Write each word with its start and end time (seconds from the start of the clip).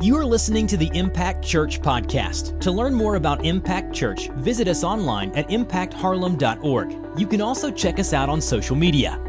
You 0.00 0.16
are 0.16 0.24
listening 0.24 0.68
to 0.68 0.76
the 0.76 0.92
Impact 0.94 1.44
Church 1.44 1.82
podcast. 1.82 2.60
To 2.60 2.70
learn 2.70 2.94
more 2.94 3.16
about 3.16 3.44
Impact 3.44 3.92
Church, 3.92 4.28
visit 4.36 4.68
us 4.68 4.84
online 4.84 5.32
at 5.32 5.48
impactharlem.org. 5.48 7.18
You 7.18 7.26
can 7.26 7.40
also 7.40 7.68
check 7.72 7.98
us 7.98 8.12
out 8.12 8.28
on 8.28 8.40
social 8.40 8.76
media. 8.76 9.20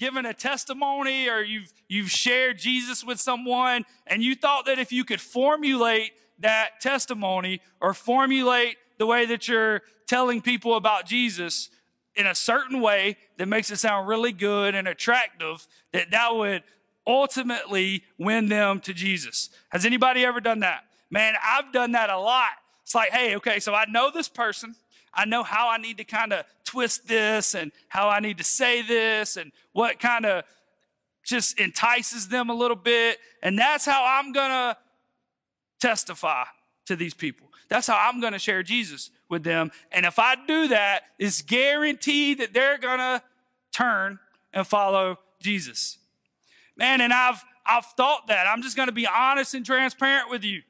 Given 0.00 0.24
a 0.24 0.32
testimony 0.32 1.28
or 1.28 1.42
you've, 1.42 1.72
you've 1.86 2.10
shared 2.10 2.58
Jesus 2.58 3.04
with 3.04 3.20
someone 3.20 3.84
and 4.06 4.22
you 4.22 4.34
thought 4.34 4.64
that 4.64 4.78
if 4.78 4.90
you 4.90 5.04
could 5.04 5.20
formulate 5.20 6.12
that 6.38 6.80
testimony 6.80 7.60
or 7.82 7.92
formulate 7.92 8.78
the 8.96 9.04
way 9.04 9.26
that 9.26 9.46
you're 9.46 9.82
telling 10.06 10.40
people 10.40 10.74
about 10.74 11.04
Jesus 11.04 11.68
in 12.16 12.26
a 12.26 12.34
certain 12.34 12.80
way 12.80 13.18
that 13.36 13.46
makes 13.46 13.70
it 13.70 13.76
sound 13.76 14.08
really 14.08 14.32
good 14.32 14.74
and 14.74 14.88
attractive, 14.88 15.68
that 15.92 16.10
that 16.10 16.34
would 16.34 16.62
ultimately 17.06 18.02
win 18.18 18.48
them 18.48 18.80
to 18.80 18.94
Jesus. 18.94 19.50
Has 19.68 19.84
anybody 19.84 20.24
ever 20.24 20.40
done 20.40 20.60
that? 20.60 20.84
Man, 21.10 21.34
I've 21.44 21.72
done 21.74 21.92
that 21.92 22.08
a 22.08 22.18
lot. 22.18 22.52
It's 22.84 22.94
like, 22.94 23.10
hey, 23.10 23.36
okay, 23.36 23.60
so 23.60 23.74
I 23.74 23.84
know 23.86 24.10
this 24.10 24.28
person. 24.28 24.74
I 25.12 25.24
know 25.24 25.42
how 25.42 25.68
I 25.68 25.78
need 25.78 25.98
to 25.98 26.04
kind 26.04 26.32
of 26.32 26.44
twist 26.64 27.08
this 27.08 27.54
and 27.54 27.72
how 27.88 28.08
I 28.08 28.20
need 28.20 28.38
to 28.38 28.44
say 28.44 28.82
this 28.82 29.36
and 29.36 29.52
what 29.72 29.98
kind 29.98 30.24
of 30.24 30.44
just 31.24 31.58
entices 31.58 32.28
them 32.28 32.50
a 32.50 32.54
little 32.54 32.76
bit. 32.76 33.18
And 33.42 33.58
that's 33.58 33.84
how 33.84 34.04
I'm 34.04 34.32
going 34.32 34.50
to 34.50 34.76
testify 35.80 36.44
to 36.86 36.96
these 36.96 37.14
people. 37.14 37.48
That's 37.68 37.86
how 37.86 37.96
I'm 37.96 38.20
going 38.20 38.32
to 38.32 38.38
share 38.38 38.62
Jesus 38.62 39.10
with 39.28 39.44
them. 39.44 39.70
And 39.92 40.04
if 40.04 40.18
I 40.18 40.34
do 40.46 40.68
that, 40.68 41.04
it's 41.18 41.42
guaranteed 41.42 42.38
that 42.38 42.52
they're 42.52 42.78
going 42.78 42.98
to 42.98 43.22
turn 43.72 44.18
and 44.52 44.66
follow 44.66 45.18
Jesus. 45.40 45.98
Man, 46.76 47.00
and 47.00 47.12
I've 47.12 47.42
I've 47.66 47.86
thought 47.86 48.26
that. 48.28 48.46
I'm 48.48 48.62
just 48.62 48.76
going 48.76 48.88
to 48.88 48.92
be 48.92 49.06
honest 49.06 49.54
and 49.54 49.64
transparent 49.64 50.30
with 50.30 50.42
you. 50.42 50.62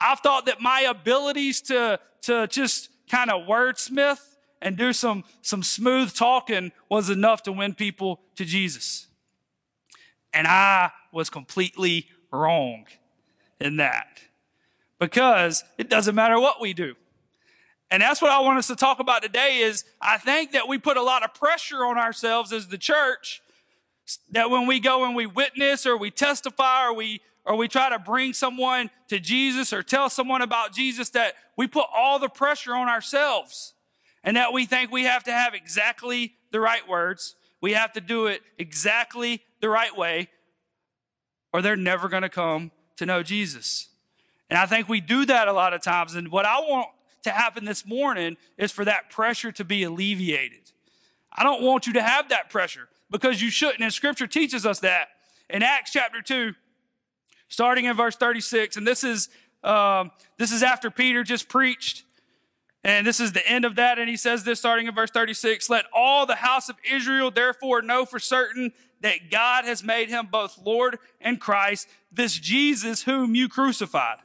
I've 0.00 0.20
thought 0.20 0.46
that 0.46 0.60
my 0.60 0.82
abilities 0.82 1.60
to 1.62 1.98
to 2.22 2.46
just 2.48 2.90
kind 3.08 3.30
of 3.30 3.46
wordsmith 3.46 4.20
and 4.60 4.76
do 4.76 4.92
some, 4.92 5.24
some 5.42 5.62
smooth 5.62 6.14
talking 6.14 6.72
was 6.88 7.10
enough 7.10 7.42
to 7.44 7.52
win 7.52 7.74
people 7.74 8.20
to 8.36 8.44
Jesus. 8.44 9.06
And 10.32 10.46
I 10.46 10.90
was 11.12 11.30
completely 11.30 12.06
wrong 12.30 12.86
in 13.60 13.76
that 13.76 14.20
because 14.98 15.64
it 15.78 15.88
doesn't 15.88 16.14
matter 16.14 16.38
what 16.38 16.60
we 16.60 16.72
do. 16.72 16.94
And 17.90 18.02
that's 18.02 18.20
what 18.20 18.30
I 18.30 18.40
want 18.40 18.58
us 18.58 18.66
to 18.66 18.76
talk 18.76 19.00
about 19.00 19.22
today 19.22 19.58
is 19.58 19.84
I 20.00 20.18
think 20.18 20.52
that 20.52 20.68
we 20.68 20.78
put 20.78 20.96
a 20.96 21.02
lot 21.02 21.22
of 21.22 21.32
pressure 21.32 21.84
on 21.84 21.96
ourselves 21.96 22.52
as 22.52 22.68
the 22.68 22.78
church 22.78 23.40
that 24.30 24.50
when 24.50 24.66
we 24.66 24.80
go 24.80 25.04
and 25.04 25.14
we 25.14 25.26
witness 25.26 25.86
or 25.86 25.96
we 25.96 26.10
testify 26.10 26.86
or 26.86 26.94
we 26.94 27.20
or 27.48 27.56
we 27.56 27.66
try 27.66 27.88
to 27.88 27.98
bring 27.98 28.34
someone 28.34 28.90
to 29.08 29.18
Jesus 29.18 29.72
or 29.72 29.82
tell 29.82 30.10
someone 30.10 30.42
about 30.42 30.74
Jesus 30.74 31.08
that 31.10 31.32
we 31.56 31.66
put 31.66 31.86
all 31.92 32.18
the 32.18 32.28
pressure 32.28 32.74
on 32.74 32.88
ourselves 32.88 33.72
and 34.22 34.36
that 34.36 34.52
we 34.52 34.66
think 34.66 34.92
we 34.92 35.04
have 35.04 35.24
to 35.24 35.32
have 35.32 35.54
exactly 35.54 36.34
the 36.52 36.60
right 36.60 36.86
words. 36.86 37.36
We 37.62 37.72
have 37.72 37.94
to 37.94 38.02
do 38.02 38.26
it 38.26 38.42
exactly 38.58 39.42
the 39.62 39.70
right 39.70 39.96
way 39.96 40.28
or 41.50 41.62
they're 41.62 41.74
never 41.74 42.10
going 42.10 42.22
to 42.22 42.28
come 42.28 42.70
to 42.96 43.06
know 43.06 43.22
Jesus. 43.22 43.88
And 44.50 44.58
I 44.58 44.66
think 44.66 44.86
we 44.86 45.00
do 45.00 45.24
that 45.24 45.48
a 45.48 45.52
lot 45.52 45.72
of 45.72 45.80
times. 45.80 46.16
And 46.16 46.30
what 46.30 46.44
I 46.44 46.60
want 46.60 46.88
to 47.22 47.30
happen 47.30 47.64
this 47.64 47.86
morning 47.86 48.36
is 48.58 48.72
for 48.72 48.84
that 48.84 49.08
pressure 49.08 49.52
to 49.52 49.64
be 49.64 49.84
alleviated. 49.84 50.72
I 51.32 51.44
don't 51.44 51.62
want 51.62 51.86
you 51.86 51.94
to 51.94 52.02
have 52.02 52.28
that 52.28 52.50
pressure 52.50 52.88
because 53.10 53.40
you 53.40 53.50
shouldn't. 53.50 53.80
And 53.80 53.92
scripture 53.92 54.26
teaches 54.26 54.66
us 54.66 54.80
that. 54.80 55.08
In 55.48 55.62
Acts 55.62 55.92
chapter 55.92 56.20
2, 56.20 56.52
starting 57.48 57.86
in 57.86 57.96
verse 57.96 58.16
36. 58.16 58.76
And 58.76 58.86
this 58.86 59.04
is, 59.04 59.28
um, 59.64 60.10
this 60.38 60.52
is 60.52 60.62
after 60.62 60.90
Peter 60.90 61.24
just 61.24 61.48
preached. 61.48 62.04
And 62.84 63.06
this 63.06 63.20
is 63.20 63.32
the 63.32 63.46
end 63.46 63.64
of 63.64 63.76
that. 63.76 63.98
And 63.98 64.08
he 64.08 64.16
says 64.16 64.44
this 64.44 64.60
starting 64.60 64.86
in 64.86 64.94
verse 64.94 65.10
36 65.10 65.68
Let 65.68 65.86
all 65.92 66.26
the 66.26 66.36
house 66.36 66.68
of 66.68 66.76
Israel 66.90 67.30
therefore 67.30 67.82
know 67.82 68.04
for 68.04 68.18
certain 68.18 68.72
that 69.00 69.30
God 69.30 69.64
has 69.64 69.82
made 69.82 70.08
him 70.08 70.28
both 70.30 70.58
Lord 70.64 70.98
and 71.20 71.40
Christ, 71.40 71.88
this 72.10 72.38
Jesus 72.38 73.02
whom 73.04 73.34
you 73.34 73.48
crucified. 73.48 74.18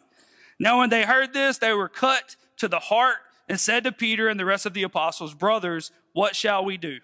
Now, 0.60 0.80
when 0.80 0.90
they 0.90 1.04
heard 1.04 1.34
this, 1.34 1.58
they 1.58 1.74
were 1.74 1.90
cut 1.90 2.36
to 2.58 2.68
the 2.68 2.80
heart 2.80 3.18
and 3.50 3.60
said 3.60 3.84
to 3.84 3.92
Peter 3.92 4.28
and 4.28 4.40
the 4.40 4.46
rest 4.46 4.66
of 4.66 4.74
the 4.74 4.84
apostles, 4.84 5.34
Brothers, 5.34 5.92
what 6.14 6.36
shall 6.36 6.64
we 6.64 6.78
do? 6.78 7.00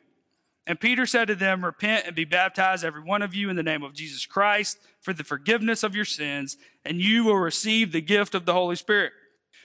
And 0.69 0.79
Peter 0.79 1.05
said 1.05 1.27
to 1.27 1.35
them, 1.35 1.65
Repent 1.65 2.05
and 2.05 2.15
be 2.15 2.25
baptized, 2.25 2.85
every 2.85 3.01
one 3.01 3.21
of 3.21 3.35
you, 3.35 3.49
in 3.49 3.57
the 3.57 3.63
name 3.63 3.83
of 3.83 3.93
Jesus 3.93 4.25
Christ 4.25 4.77
for 5.01 5.13
the 5.13 5.23
forgiveness 5.23 5.83
of 5.83 5.95
your 5.95 6.05
sins, 6.05 6.57
and 6.85 7.01
you 7.01 7.23
will 7.23 7.37
receive 7.37 7.91
the 7.91 8.01
gift 8.01 8.35
of 8.35 8.45
the 8.45 8.53
Holy 8.53 8.75
Spirit. 8.75 9.13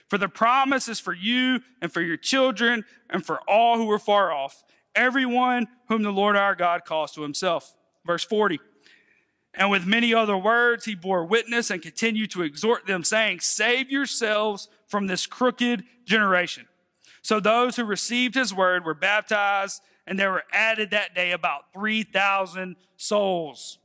For 0.07 0.17
the 0.17 0.29
promise 0.29 0.87
is 0.87 0.99
for 0.99 1.13
you 1.13 1.59
and 1.81 1.91
for 1.91 2.01
your 2.01 2.17
children 2.17 2.85
and 3.09 3.25
for 3.25 3.39
all 3.47 3.77
who 3.77 3.89
are 3.91 3.99
far 3.99 4.31
off, 4.31 4.63
everyone 4.95 5.67
whom 5.87 6.03
the 6.03 6.11
Lord 6.11 6.35
our 6.35 6.55
God 6.55 6.85
calls 6.85 7.11
to 7.13 7.21
himself. 7.21 7.75
Verse 8.05 8.23
40. 8.23 8.59
And 9.53 9.69
with 9.69 9.85
many 9.85 10.13
other 10.13 10.37
words, 10.37 10.85
he 10.85 10.95
bore 10.95 11.25
witness 11.25 11.69
and 11.69 11.81
continued 11.81 12.31
to 12.31 12.43
exhort 12.43 12.87
them, 12.87 13.03
saying, 13.03 13.39
Save 13.39 13.89
yourselves 13.89 14.69
from 14.87 15.07
this 15.07 15.25
crooked 15.25 15.83
generation. 16.05 16.65
So 17.21 17.39
those 17.39 17.75
who 17.75 17.83
received 17.83 18.35
his 18.35 18.53
word 18.53 18.85
were 18.85 18.93
baptized 18.93 19.81
and 20.07 20.19
there 20.19 20.31
were 20.31 20.43
added 20.51 20.91
that 20.91 21.15
day 21.15 21.31
about 21.31 21.73
3,000 21.73 22.75
souls. 22.97 23.79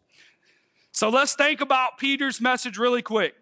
So 0.92 1.08
let's 1.08 1.34
think 1.34 1.60
about 1.60 1.98
Peter's 1.98 2.40
message 2.40 2.76
really 2.78 3.02
quick. 3.02 3.34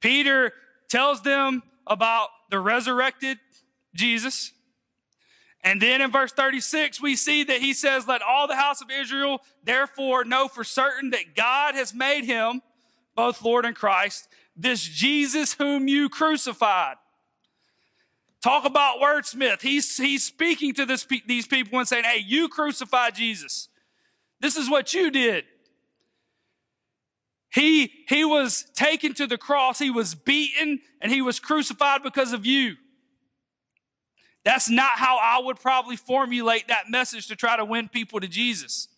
Peter 0.00 0.52
tells 0.88 1.22
them 1.22 1.62
about 1.86 2.28
the 2.50 2.58
resurrected 2.58 3.38
Jesus. 3.94 4.52
And 5.62 5.80
then 5.80 6.00
in 6.00 6.10
verse 6.10 6.32
36, 6.32 7.00
we 7.00 7.16
see 7.16 7.44
that 7.44 7.60
he 7.60 7.74
says, 7.74 8.08
Let 8.08 8.22
all 8.22 8.48
the 8.48 8.56
house 8.56 8.80
of 8.80 8.90
Israel 8.90 9.42
therefore 9.62 10.24
know 10.24 10.48
for 10.48 10.64
certain 10.64 11.10
that 11.10 11.36
God 11.36 11.74
has 11.74 11.92
made 11.92 12.24
him 12.24 12.62
both 13.14 13.42
Lord 13.42 13.66
and 13.66 13.76
Christ, 13.76 14.28
this 14.56 14.82
Jesus 14.82 15.54
whom 15.54 15.88
you 15.88 16.08
crucified. 16.08 16.96
Talk 18.42 18.64
about 18.64 19.00
wordsmith. 19.00 19.60
He's, 19.60 19.96
he's 19.96 20.24
speaking 20.24 20.72
to 20.74 20.86
this, 20.86 21.06
these 21.26 21.46
people 21.46 21.78
and 21.78 21.86
saying, 21.86 22.04
Hey, 22.04 22.24
you 22.26 22.48
crucified 22.48 23.14
Jesus. 23.14 23.68
This 24.40 24.56
is 24.56 24.70
what 24.70 24.94
you 24.94 25.10
did. 25.10 25.44
He, 27.52 27.92
he 28.08 28.24
was 28.24 28.64
taken 28.74 29.12
to 29.14 29.26
the 29.26 29.36
cross. 29.36 29.78
He 29.78 29.90
was 29.90 30.14
beaten 30.14 30.80
and 31.00 31.12
he 31.12 31.20
was 31.20 31.40
crucified 31.40 32.02
because 32.02 32.32
of 32.32 32.46
you. 32.46 32.76
That's 34.44 34.70
not 34.70 34.92
how 34.94 35.18
I 35.20 35.44
would 35.44 35.60
probably 35.60 35.96
formulate 35.96 36.68
that 36.68 36.88
message 36.88 37.26
to 37.28 37.36
try 37.36 37.56
to 37.56 37.64
win 37.64 37.88
people 37.88 38.20
to 38.20 38.28
Jesus. 38.28 38.88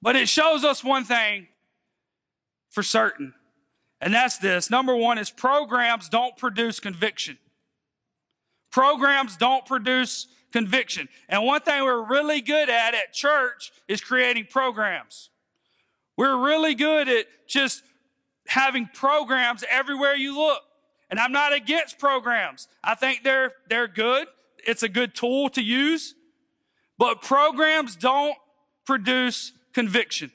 But 0.00 0.14
it 0.14 0.28
shows 0.28 0.62
us 0.62 0.84
one 0.84 1.04
thing 1.04 1.48
for 2.70 2.82
certain. 2.82 3.34
And 4.02 4.12
that's 4.12 4.38
this. 4.38 4.68
Number 4.68 4.96
one 4.96 5.16
is 5.16 5.30
programs 5.30 6.08
don't 6.08 6.36
produce 6.36 6.80
conviction. 6.80 7.38
Programs 8.72 9.36
don't 9.36 9.64
produce 9.64 10.26
conviction. 10.50 11.08
And 11.28 11.44
one 11.44 11.60
thing 11.60 11.84
we're 11.84 12.04
really 12.04 12.40
good 12.40 12.68
at 12.68 12.94
at 12.94 13.12
church 13.12 13.70
is 13.86 14.00
creating 14.00 14.48
programs. 14.50 15.30
We're 16.16 16.36
really 16.36 16.74
good 16.74 17.08
at 17.08 17.26
just 17.46 17.84
having 18.48 18.88
programs 18.92 19.62
everywhere 19.70 20.16
you 20.16 20.36
look. 20.36 20.62
And 21.08 21.20
I'm 21.20 21.32
not 21.32 21.52
against 21.52 22.00
programs. 22.00 22.66
I 22.82 22.96
think 22.96 23.22
they're, 23.22 23.52
they're 23.68 23.86
good. 23.86 24.26
It's 24.66 24.82
a 24.82 24.88
good 24.88 25.14
tool 25.14 25.48
to 25.50 25.62
use. 25.62 26.14
But 26.98 27.22
programs 27.22 27.94
don't 27.94 28.36
produce 28.84 29.52
conviction. 29.72 30.32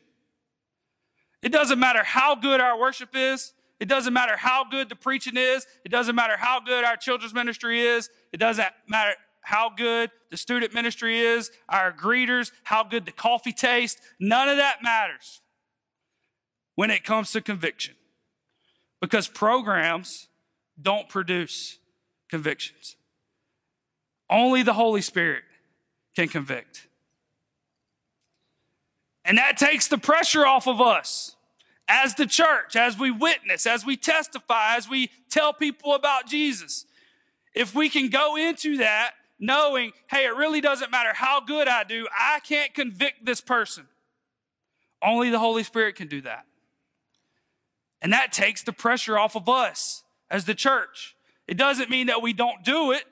It 1.41 1.51
doesn't 1.51 1.79
matter 1.79 2.03
how 2.03 2.35
good 2.35 2.61
our 2.61 2.79
worship 2.79 3.09
is. 3.13 3.53
It 3.79 3.87
doesn't 3.87 4.13
matter 4.13 4.35
how 4.35 4.63
good 4.63 4.89
the 4.89 4.95
preaching 4.95 5.37
is. 5.37 5.65
It 5.85 5.89
doesn't 5.89 6.15
matter 6.15 6.35
how 6.37 6.59
good 6.59 6.83
our 6.83 6.97
children's 6.97 7.33
ministry 7.33 7.81
is. 7.81 8.09
It 8.33 8.37
doesn't 8.37 8.67
matter 8.87 9.13
how 9.41 9.69
good 9.69 10.11
the 10.29 10.35
student 10.35 10.73
ministry 10.73 11.19
is, 11.19 11.51
our 11.69 11.93
greeters, 11.93 12.51
how 12.63 12.83
good 12.83 13.05
the 13.05 13.13
coffee 13.13 13.53
tastes. 13.53 14.01
None 14.19 14.49
of 14.49 14.57
that 14.57 14.83
matters 14.83 15.41
when 16.75 16.91
it 16.91 17.05
comes 17.05 17.31
to 17.31 17.39
conviction 17.39 17.95
because 18.99 19.29
programs 19.29 20.27
don't 20.81 21.07
produce 21.07 21.79
convictions. 22.29 22.97
Only 24.29 24.63
the 24.63 24.73
Holy 24.73 25.01
Spirit 25.01 25.43
can 26.13 26.27
convict. 26.27 26.87
And 29.23 29.37
that 29.37 29.57
takes 29.57 29.87
the 29.87 29.97
pressure 29.97 30.45
off 30.45 30.67
of 30.67 30.81
us 30.81 31.36
as 31.87 32.15
the 32.15 32.25
church, 32.25 32.75
as 32.75 32.97
we 32.97 33.11
witness, 33.11 33.65
as 33.65 33.85
we 33.85 33.95
testify, 33.95 34.75
as 34.75 34.89
we 34.89 35.09
tell 35.29 35.53
people 35.53 35.93
about 35.93 36.27
Jesus. 36.27 36.85
If 37.53 37.73
we 37.73 37.89
can 37.89 38.09
go 38.09 38.35
into 38.35 38.77
that 38.77 39.11
knowing, 39.39 39.91
hey, 40.09 40.25
it 40.25 40.35
really 40.35 40.61
doesn't 40.61 40.91
matter 40.91 41.13
how 41.13 41.39
good 41.39 41.67
I 41.67 41.83
do, 41.83 42.07
I 42.17 42.39
can't 42.41 42.73
convict 42.73 43.25
this 43.25 43.41
person. 43.41 43.87
Only 45.01 45.29
the 45.29 45.39
Holy 45.39 45.63
Spirit 45.63 45.95
can 45.95 46.07
do 46.07 46.21
that. 46.21 46.45
And 48.01 48.13
that 48.13 48.31
takes 48.31 48.63
the 48.63 48.73
pressure 48.73 49.17
off 49.17 49.35
of 49.35 49.47
us 49.47 50.03
as 50.29 50.45
the 50.45 50.53
church. 50.53 51.15
It 51.47 51.57
doesn't 51.57 51.89
mean 51.89 52.07
that 52.07 52.21
we 52.21 52.33
don't 52.33 52.63
do 52.63 52.91
it. 52.91 53.03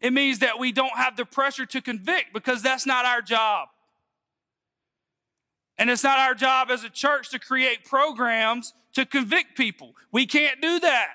It 0.00 0.12
means 0.12 0.38
that 0.38 0.58
we 0.58 0.72
don't 0.72 0.96
have 0.96 1.16
the 1.16 1.26
pressure 1.26 1.66
to 1.66 1.80
convict 1.80 2.32
because 2.32 2.62
that's 2.62 2.86
not 2.86 3.04
our 3.04 3.20
job. 3.20 3.68
And 5.80 5.88
it's 5.88 6.04
not 6.04 6.18
our 6.18 6.34
job 6.34 6.70
as 6.70 6.84
a 6.84 6.90
church 6.90 7.30
to 7.30 7.38
create 7.38 7.86
programs 7.86 8.74
to 8.92 9.06
convict 9.06 9.56
people. 9.56 9.94
We 10.12 10.26
can't 10.26 10.60
do 10.60 10.78
that. 10.78 11.14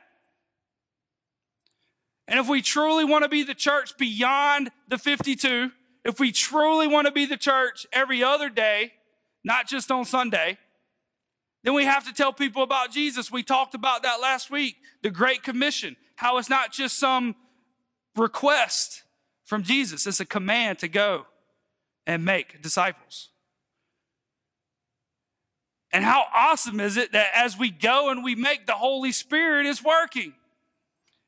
And 2.28 2.40
if 2.40 2.50
we 2.50 2.64
truly 2.64 3.06
want 3.06 3.22
to 3.22 3.30
be 3.30 3.44
the 3.44 3.54
church 3.54 3.96
beyond 3.96 4.72
the 4.88 4.98
52, 4.98 5.70
if 6.04 6.20
we 6.20 6.32
truly 6.32 6.88
want 6.88 7.06
to 7.06 7.14
be 7.14 7.28
the 7.28 7.38
church 7.38 7.86
every 7.94 8.24
other 8.24 8.50
day, 8.50 8.94
not 9.44 9.68
just 9.68 9.92
on 9.92 10.04
Sunday, 10.04 10.58
then 11.64 11.76
we 11.76 11.86
have 11.86 12.04
to 12.08 12.14
tell 12.14 12.34
people 12.34 12.64
about 12.64 12.92
Jesus. 12.92 13.32
We 13.32 13.44
talked 13.44 13.76
about 13.76 14.02
that 14.02 14.20
last 14.20 14.50
week, 14.50 14.78
the 15.04 15.12
Great 15.12 15.44
Commission, 15.44 15.96
how 16.16 16.40
it's 16.40 16.50
not 16.50 16.72
just 16.72 16.98
some 16.98 17.36
request 18.16 19.04
from 19.44 19.62
Jesus, 19.62 20.08
it's 20.08 20.20
a 20.20 20.26
command 20.26 20.80
to 20.80 20.88
go 20.88 21.28
and 22.08 22.26
make 22.26 22.64
disciples. 22.64 23.30
And 25.96 26.04
how 26.04 26.26
awesome 26.34 26.82
is 26.82 26.98
it 26.98 27.14
that 27.14 27.28
as 27.34 27.58
we 27.58 27.72
go 27.72 28.10
and 28.10 28.22
we 28.22 28.36
make, 28.36 28.66
the 28.66 28.74
Holy 28.74 29.14
Spirit 29.14 29.66
is 29.66 29.82
working? 29.82 30.34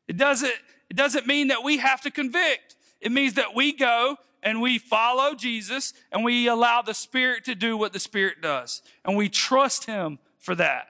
It 0.09 0.17
doesn't, 0.17 0.51
it 0.89 0.97
doesn't 0.97 1.25
mean 1.25 1.47
that 1.47 1.63
we 1.63 1.77
have 1.77 2.01
to 2.01 2.11
convict. 2.11 2.75
It 2.99 3.13
means 3.13 3.35
that 3.35 3.55
we 3.55 3.71
go 3.71 4.17
and 4.43 4.61
we 4.61 4.77
follow 4.77 5.35
Jesus 5.35 5.93
and 6.11 6.21
we 6.21 6.49
allow 6.49 6.81
the 6.81 6.93
Spirit 6.93 7.45
to 7.45 7.55
do 7.55 7.77
what 7.77 7.93
the 7.93 7.99
Spirit 8.01 8.41
does. 8.41 8.81
And 9.05 9.15
we 9.15 9.29
trust 9.29 9.85
Him 9.85 10.19
for 10.37 10.53
that. 10.55 10.87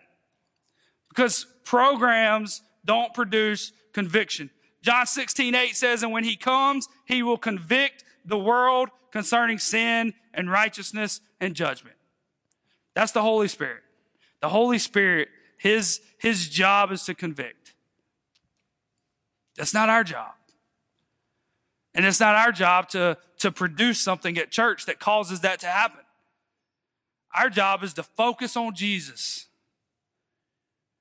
Because 1.09 1.45
programs 1.63 2.63
don't 2.83 3.13
produce 3.13 3.73
conviction. 3.93 4.49
John 4.81 5.05
16, 5.05 5.53
8 5.53 5.75
says, 5.75 6.01
And 6.01 6.11
when 6.11 6.23
he 6.23 6.35
comes, 6.35 6.89
he 7.05 7.21
will 7.21 7.37
convict 7.37 8.03
the 8.25 8.39
world 8.39 8.89
concerning 9.11 9.59
sin 9.59 10.15
and 10.33 10.49
righteousness 10.49 11.21
and 11.39 11.53
judgment. 11.53 11.96
That's 12.97 13.11
the 13.11 13.21
Holy 13.21 13.47
Spirit. 13.47 13.83
The 14.41 14.49
Holy 14.49 14.79
Spirit, 14.79 15.27
his, 15.59 16.01
his 16.17 16.49
job 16.49 16.91
is 16.91 17.03
to 17.03 17.13
convict. 17.13 17.75
That's 19.55 19.71
not 19.71 19.87
our 19.87 20.03
job. 20.03 20.31
And 21.93 22.07
it's 22.07 22.19
not 22.19 22.33
our 22.33 22.51
job 22.51 22.89
to, 22.89 23.19
to 23.37 23.51
produce 23.51 23.99
something 23.99 24.35
at 24.39 24.49
church 24.49 24.87
that 24.87 24.99
causes 24.99 25.41
that 25.41 25.59
to 25.59 25.67
happen. 25.67 25.99
Our 27.35 27.51
job 27.51 27.83
is 27.83 27.93
to 27.93 28.01
focus 28.03 28.57
on 28.57 28.73
Jesus 28.73 29.45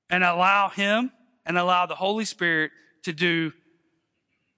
and 0.07 0.23
allow 0.23 0.69
Him 0.69 1.11
and 1.47 1.57
allow 1.57 1.87
the 1.87 1.95
Holy 1.95 2.25
Spirit 2.25 2.69
to 3.05 3.11
do 3.11 3.53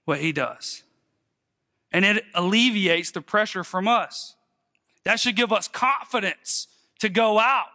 what 0.04 0.20
He 0.20 0.32
does. 0.32 0.82
And 1.90 2.04
it 2.04 2.22
alleviates 2.34 3.12
the 3.12 3.22
pressure 3.22 3.64
from 3.64 3.88
us. 3.88 4.36
That 5.04 5.18
should 5.18 5.36
give 5.36 5.54
us 5.54 5.68
confidence 5.68 6.66
to 7.00 7.08
go 7.08 7.38
out. 7.38 7.66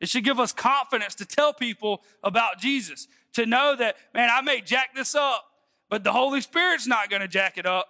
It 0.00 0.08
should 0.08 0.24
give 0.24 0.40
us 0.40 0.52
confidence 0.52 1.14
to 1.16 1.24
tell 1.24 1.52
people 1.52 2.02
about 2.22 2.58
Jesus, 2.58 3.08
to 3.34 3.46
know 3.46 3.74
that, 3.76 3.96
man, 4.12 4.28
I 4.32 4.40
may 4.42 4.60
jack 4.60 4.94
this 4.94 5.14
up, 5.14 5.44
but 5.88 6.04
the 6.04 6.12
Holy 6.12 6.40
Spirit's 6.40 6.86
not 6.86 7.08
going 7.08 7.22
to 7.22 7.28
jack 7.28 7.56
it 7.56 7.66
up. 7.66 7.88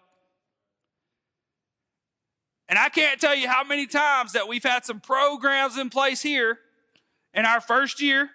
And 2.69 2.79
I 2.79 2.89
can't 2.89 3.21
tell 3.21 3.35
you 3.35 3.49
how 3.49 3.65
many 3.65 3.87
times 3.87 4.33
that 4.33 4.49
we've 4.49 4.63
had 4.63 4.85
some 4.85 5.01
programs 5.01 5.77
in 5.77 5.91
place 5.91 6.23
here 6.23 6.59
in 7.35 7.45
our 7.45 7.61
first 7.61 8.01
year 8.01 8.31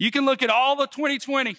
you 0.00 0.10
can 0.10 0.24
look 0.24 0.42
at 0.42 0.48
all 0.48 0.76
the 0.76 0.86
2020, 0.86 1.56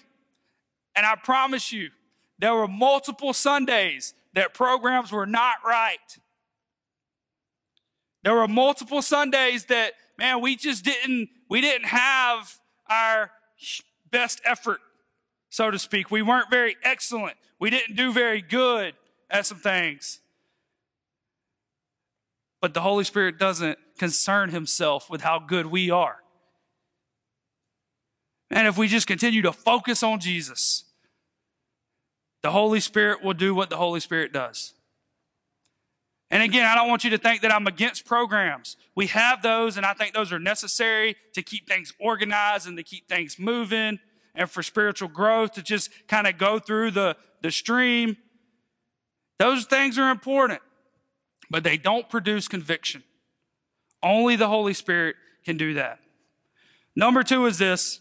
and 0.96 1.06
I 1.06 1.16
promise 1.16 1.72
you, 1.72 1.92
there 2.40 2.56
were 2.56 2.68
multiple 2.68 3.34
Sundays 3.34 4.16
that 4.34 4.56
programs 4.56 5.12
were 5.12 5.28
not 5.28 5.58
right. 5.64 6.00
There 8.24 8.36
were 8.36 8.48
multiple 8.48 9.02
Sundays 9.02 9.66
that, 9.66 9.94
man, 10.18 10.42
we 10.42 10.56
just 10.56 10.86
didn't, 10.86 11.30
we 11.50 11.62
didn't 11.62 11.88
have 11.88 12.60
our 12.90 13.32
best 14.12 14.42
effort, 14.46 14.80
so 15.50 15.72
to 15.72 15.80
speak. 15.80 16.12
We 16.12 16.22
weren't 16.22 16.50
very 16.50 16.76
excellent. 16.84 17.38
We 17.60 17.70
didn't 17.70 17.96
do 17.96 18.12
very 18.12 18.42
good 18.42 18.94
at 19.30 19.46
some 19.46 19.58
things. 19.58 20.20
But 22.62 22.74
the 22.74 22.82
Holy 22.82 23.04
Spirit 23.04 23.40
doesn't 23.40 23.80
concern 23.98 24.52
himself 24.52 25.10
with 25.10 25.22
how 25.22 25.40
good 25.40 25.66
we 25.68 25.90
are. 25.90 26.18
And 28.52 28.68
if 28.68 28.78
we 28.78 28.88
just 28.88 29.08
continue 29.08 29.42
to 29.44 29.54
focus 29.54 30.04
on 30.04 30.20
Jesus, 30.20 30.84
the 32.44 32.52
Holy 32.52 32.80
Spirit 32.80 33.24
will 33.24 33.34
do 33.34 33.56
what 33.56 33.70
the 33.70 33.78
Holy 33.78 34.00
Spirit 34.00 34.34
does. 34.34 34.74
And 36.32 36.42
again, 36.42 36.66
I 36.66 36.76
don't 36.76 36.88
want 36.88 37.04
you 37.04 37.10
to 37.10 37.18
think 37.18 37.42
that 37.42 37.54
I'm 37.54 37.68
against 37.68 38.06
programs. 38.06 38.78
We 38.96 39.08
have 39.08 39.42
those, 39.42 39.76
and 39.76 39.86
I 39.86 39.94
think 39.94 40.14
those 40.14 40.32
are 40.32 40.40
necessary 40.40 41.18
to 41.34 41.42
keep 41.42 41.68
things 41.68 41.94
organized 42.00 42.68
and 42.68 42.78
to 42.78 42.84
keep 42.84 43.10
things 43.10 43.38
moving 43.38 44.00
and 44.34 44.50
for 44.50 44.64
spiritual 44.64 45.10
growth 45.10 45.52
to 45.54 45.62
just 45.62 45.90
kind 46.08 46.26
of 46.26 46.38
go 46.38 46.58
through 46.58 46.92
the, 46.92 47.18
the 47.42 47.52
stream. 47.52 48.16
Those 49.40 49.66
things 49.66 50.00
are 50.00 50.10
important, 50.10 50.62
but 51.50 51.66
they 51.66 51.76
don't 51.76 52.10
produce 52.10 52.48
conviction. 52.48 53.04
Only 54.02 54.38
the 54.38 54.48
Holy 54.48 54.74
Spirit 54.74 55.18
can 55.44 55.58
do 55.58 55.74
that. 55.74 56.00
Number 56.96 57.24
two 57.24 57.46
is 57.46 57.58
this 57.58 58.00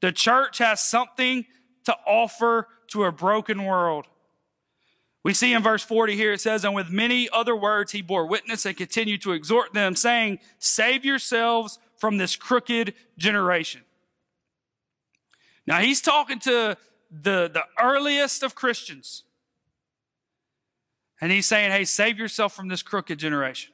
the 0.00 0.10
church 0.10 0.58
has 0.58 0.80
something 0.80 1.44
to 1.84 1.94
offer 2.06 2.68
to 2.88 3.04
a 3.04 3.12
broken 3.12 3.64
world. 3.64 4.06
We 5.24 5.34
see 5.34 5.52
in 5.52 5.62
verse 5.62 5.82
40 5.82 6.14
here, 6.14 6.32
it 6.32 6.40
says, 6.40 6.64
And 6.64 6.74
with 6.74 6.90
many 6.90 7.28
other 7.30 7.56
words 7.56 7.92
he 7.92 8.02
bore 8.02 8.26
witness 8.26 8.64
and 8.64 8.76
continued 8.76 9.22
to 9.22 9.32
exhort 9.32 9.74
them, 9.74 9.96
saying, 9.96 10.38
Save 10.58 11.04
yourselves 11.04 11.78
from 11.96 12.18
this 12.18 12.36
crooked 12.36 12.94
generation. 13.16 13.82
Now 15.66 15.80
he's 15.80 16.00
talking 16.00 16.38
to 16.40 16.76
the, 17.10 17.50
the 17.52 17.64
earliest 17.82 18.42
of 18.42 18.54
Christians. 18.54 19.24
And 21.20 21.32
he's 21.32 21.46
saying, 21.46 21.72
Hey, 21.72 21.84
save 21.84 22.18
yourself 22.18 22.54
from 22.54 22.68
this 22.68 22.82
crooked 22.82 23.18
generation. 23.18 23.72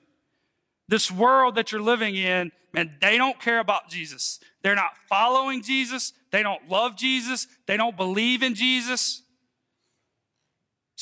This 0.88 1.10
world 1.10 1.54
that 1.54 1.72
you're 1.72 1.80
living 1.80 2.14
in, 2.16 2.52
man, 2.72 2.96
they 3.00 3.16
don't 3.16 3.40
care 3.40 3.58
about 3.58 3.88
Jesus. 3.88 4.40
They're 4.62 4.74
not 4.74 4.96
following 5.08 5.62
Jesus. 5.62 6.12
They 6.30 6.42
don't 6.42 6.68
love 6.68 6.96
Jesus. 6.96 7.46
They 7.66 7.76
don't 7.76 7.96
believe 7.96 8.42
in 8.42 8.54
Jesus. 8.54 9.22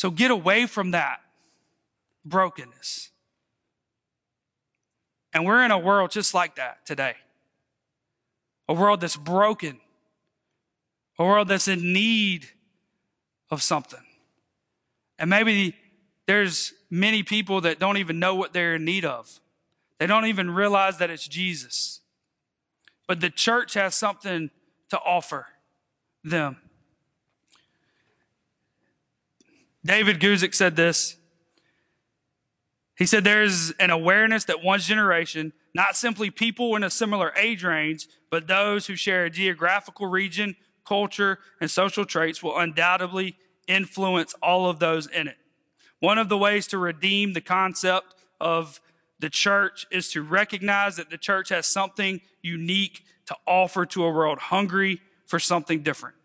So 0.03 0.11
get 0.11 0.33
away 0.33 0.67
from 0.67 0.91
that 0.91 1.21
brokenness. 2.25 3.11
And 5.33 5.47
we're 5.47 5.65
in 5.65 5.71
a 5.71 5.79
world 5.79 6.11
just 6.11 6.35
like 6.35 6.57
that 6.57 6.85
today. 6.85 7.15
A 8.69 8.75
world 8.75 9.01
that's 9.01 9.17
broken. 9.17 9.79
A 11.21 11.25
world 11.25 11.47
that's 11.47 11.69
in 11.69 11.93
need 11.93 12.49
of 13.49 13.63
something. 13.63 14.03
And 15.21 15.31
maybe 15.31 15.77
there's 16.27 16.75
many 16.91 17.23
people 17.23 17.61
that 17.61 17.79
don't 17.79 17.99
even 17.99 18.19
know 18.19 18.35
what 18.35 18.53
they're 18.53 18.75
in 18.75 18.85
need 18.85 19.05
of. 19.05 19.39
They 20.01 20.09
don't 20.09 20.27
even 20.27 20.51
realize 20.51 20.99
that 20.99 21.11
it's 21.11 21.29
Jesus. 21.29 22.01
But 23.07 23.21
the 23.21 23.31
church 23.31 23.75
has 23.75 23.95
something 23.95 24.51
to 24.91 24.99
offer 24.99 25.47
them. 26.25 26.57
David 29.85 30.21
Guzik 30.21 30.55
said 30.55 30.77
this. 30.77 31.17
He 32.97 33.07
said, 33.07 33.25
There's 33.25 33.71
an 33.73 33.91
awareness 33.91 34.45
that 34.45 34.63
one's 34.63 34.87
generation, 34.87 35.53
not 35.75 35.97
simply 35.97 36.31
people 36.31 36.77
in 36.77 36.85
a 36.85 36.91
similar 36.91 37.33
age 37.37 37.65
range, 37.65 38.07
but 38.31 38.47
those 38.47 38.87
who 38.87 38.97
share 38.97 39.25
a 39.25 39.31
geographical 39.31 40.07
region, 40.07 40.57
culture, 40.87 41.39
and 41.61 41.71
social 41.71 42.05
traits 42.05 42.43
will 42.43 42.57
undoubtedly 42.57 43.37
influence 43.67 44.35
all 44.43 44.69
of 44.69 44.79
those 44.79 45.07
in 45.07 45.29
it. 45.29 45.37
One 46.01 46.19
of 46.19 46.29
the 46.29 46.39
ways 46.39 46.67
to 46.69 46.79
redeem 46.79 47.33
the 47.33 47.41
concept 47.41 48.15
of 48.41 48.81
the 49.19 49.31
church 49.31 49.87
is 49.91 50.11
to 50.13 50.23
recognize 50.23 50.97
that 50.97 51.11
the 51.11 51.19
church 51.19 51.49
has 51.51 51.67
something 51.67 52.21
unique 52.43 53.05
to 53.27 53.37
offer 53.47 53.87
to 53.87 54.05
a 54.05 54.11
world 54.11 54.39
hungry 54.39 55.01
for 55.27 55.39
something 55.39 55.83
different. 55.83 56.17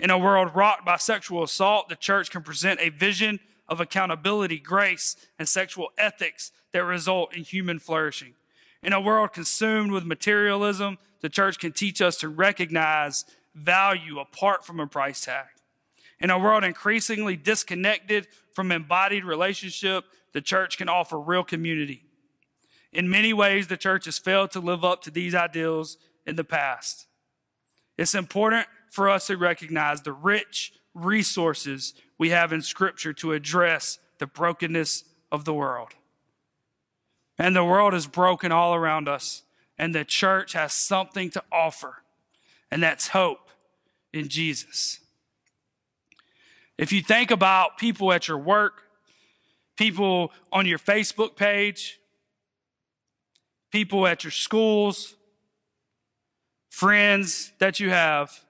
In 0.00 0.08
a 0.08 0.16
world 0.16 0.54
rocked 0.54 0.86
by 0.86 0.96
sexual 0.96 1.42
assault, 1.42 1.90
the 1.90 1.94
church 1.94 2.30
can 2.30 2.42
present 2.42 2.80
a 2.80 2.88
vision 2.88 3.38
of 3.68 3.80
accountability, 3.80 4.58
grace, 4.58 5.14
and 5.38 5.46
sexual 5.46 5.90
ethics 5.98 6.52
that 6.72 6.84
result 6.84 7.36
in 7.36 7.44
human 7.44 7.78
flourishing. 7.78 8.32
In 8.82 8.94
a 8.94 9.00
world 9.00 9.34
consumed 9.34 9.92
with 9.92 10.06
materialism, 10.06 10.96
the 11.20 11.28
church 11.28 11.58
can 11.58 11.72
teach 11.72 12.00
us 12.00 12.16
to 12.16 12.30
recognize 12.30 13.26
value 13.54 14.18
apart 14.18 14.64
from 14.64 14.80
a 14.80 14.86
price 14.86 15.20
tag. 15.20 15.46
In 16.18 16.30
a 16.30 16.38
world 16.38 16.64
increasingly 16.64 17.36
disconnected 17.36 18.26
from 18.54 18.72
embodied 18.72 19.26
relationship, 19.26 20.04
the 20.32 20.40
church 20.40 20.78
can 20.78 20.88
offer 20.88 21.20
real 21.20 21.44
community. 21.44 22.04
In 22.90 23.10
many 23.10 23.34
ways, 23.34 23.66
the 23.66 23.76
church 23.76 24.06
has 24.06 24.18
failed 24.18 24.50
to 24.52 24.60
live 24.60 24.82
up 24.82 25.02
to 25.02 25.10
these 25.10 25.34
ideals 25.34 25.98
in 26.26 26.36
the 26.36 26.44
past. 26.44 27.06
It's 27.98 28.14
important 28.14 28.66
for 28.90 29.08
us 29.08 29.28
to 29.28 29.36
recognize 29.36 30.02
the 30.02 30.12
rich 30.12 30.72
resources 30.92 31.94
we 32.18 32.30
have 32.30 32.52
in 32.52 32.60
Scripture 32.60 33.12
to 33.14 33.32
address 33.32 33.98
the 34.18 34.26
brokenness 34.26 35.04
of 35.32 35.44
the 35.44 35.54
world. 35.54 35.94
And 37.38 37.56
the 37.56 37.64
world 37.64 37.94
is 37.94 38.06
broken 38.06 38.52
all 38.52 38.74
around 38.74 39.08
us, 39.08 39.44
and 39.78 39.94
the 39.94 40.04
church 40.04 40.52
has 40.52 40.74
something 40.74 41.30
to 41.30 41.42
offer, 41.50 42.02
and 42.70 42.82
that's 42.82 43.08
hope 43.08 43.48
in 44.12 44.28
Jesus. 44.28 45.00
If 46.76 46.92
you 46.92 47.00
think 47.00 47.30
about 47.30 47.78
people 47.78 48.12
at 48.12 48.28
your 48.28 48.38
work, 48.38 48.82
people 49.76 50.32
on 50.52 50.66
your 50.66 50.78
Facebook 50.78 51.36
page, 51.36 51.98
people 53.70 54.06
at 54.06 54.24
your 54.24 54.30
schools, 54.30 55.14
friends 56.68 57.52
that 57.58 57.80
you 57.80 57.90
have, 57.90 58.44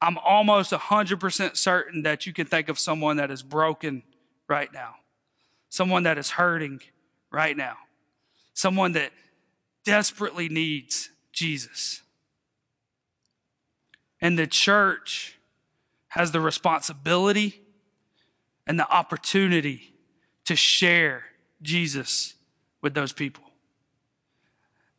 I'm 0.00 0.18
almost 0.18 0.72
100% 0.72 1.56
certain 1.56 2.02
that 2.02 2.26
you 2.26 2.32
can 2.32 2.46
think 2.46 2.68
of 2.68 2.78
someone 2.78 3.16
that 3.16 3.30
is 3.30 3.42
broken 3.42 4.02
right 4.48 4.72
now, 4.72 4.94
someone 5.68 6.04
that 6.04 6.18
is 6.18 6.30
hurting 6.30 6.80
right 7.30 7.56
now, 7.56 7.76
someone 8.54 8.92
that 8.92 9.12
desperately 9.84 10.48
needs 10.48 11.10
Jesus. 11.32 12.02
And 14.20 14.38
the 14.38 14.46
church 14.46 15.38
has 16.08 16.32
the 16.32 16.40
responsibility 16.40 17.62
and 18.66 18.78
the 18.78 18.90
opportunity 18.90 19.94
to 20.44 20.56
share 20.56 21.24
Jesus 21.62 22.34
with 22.82 22.94
those 22.94 23.12
people. 23.12 23.44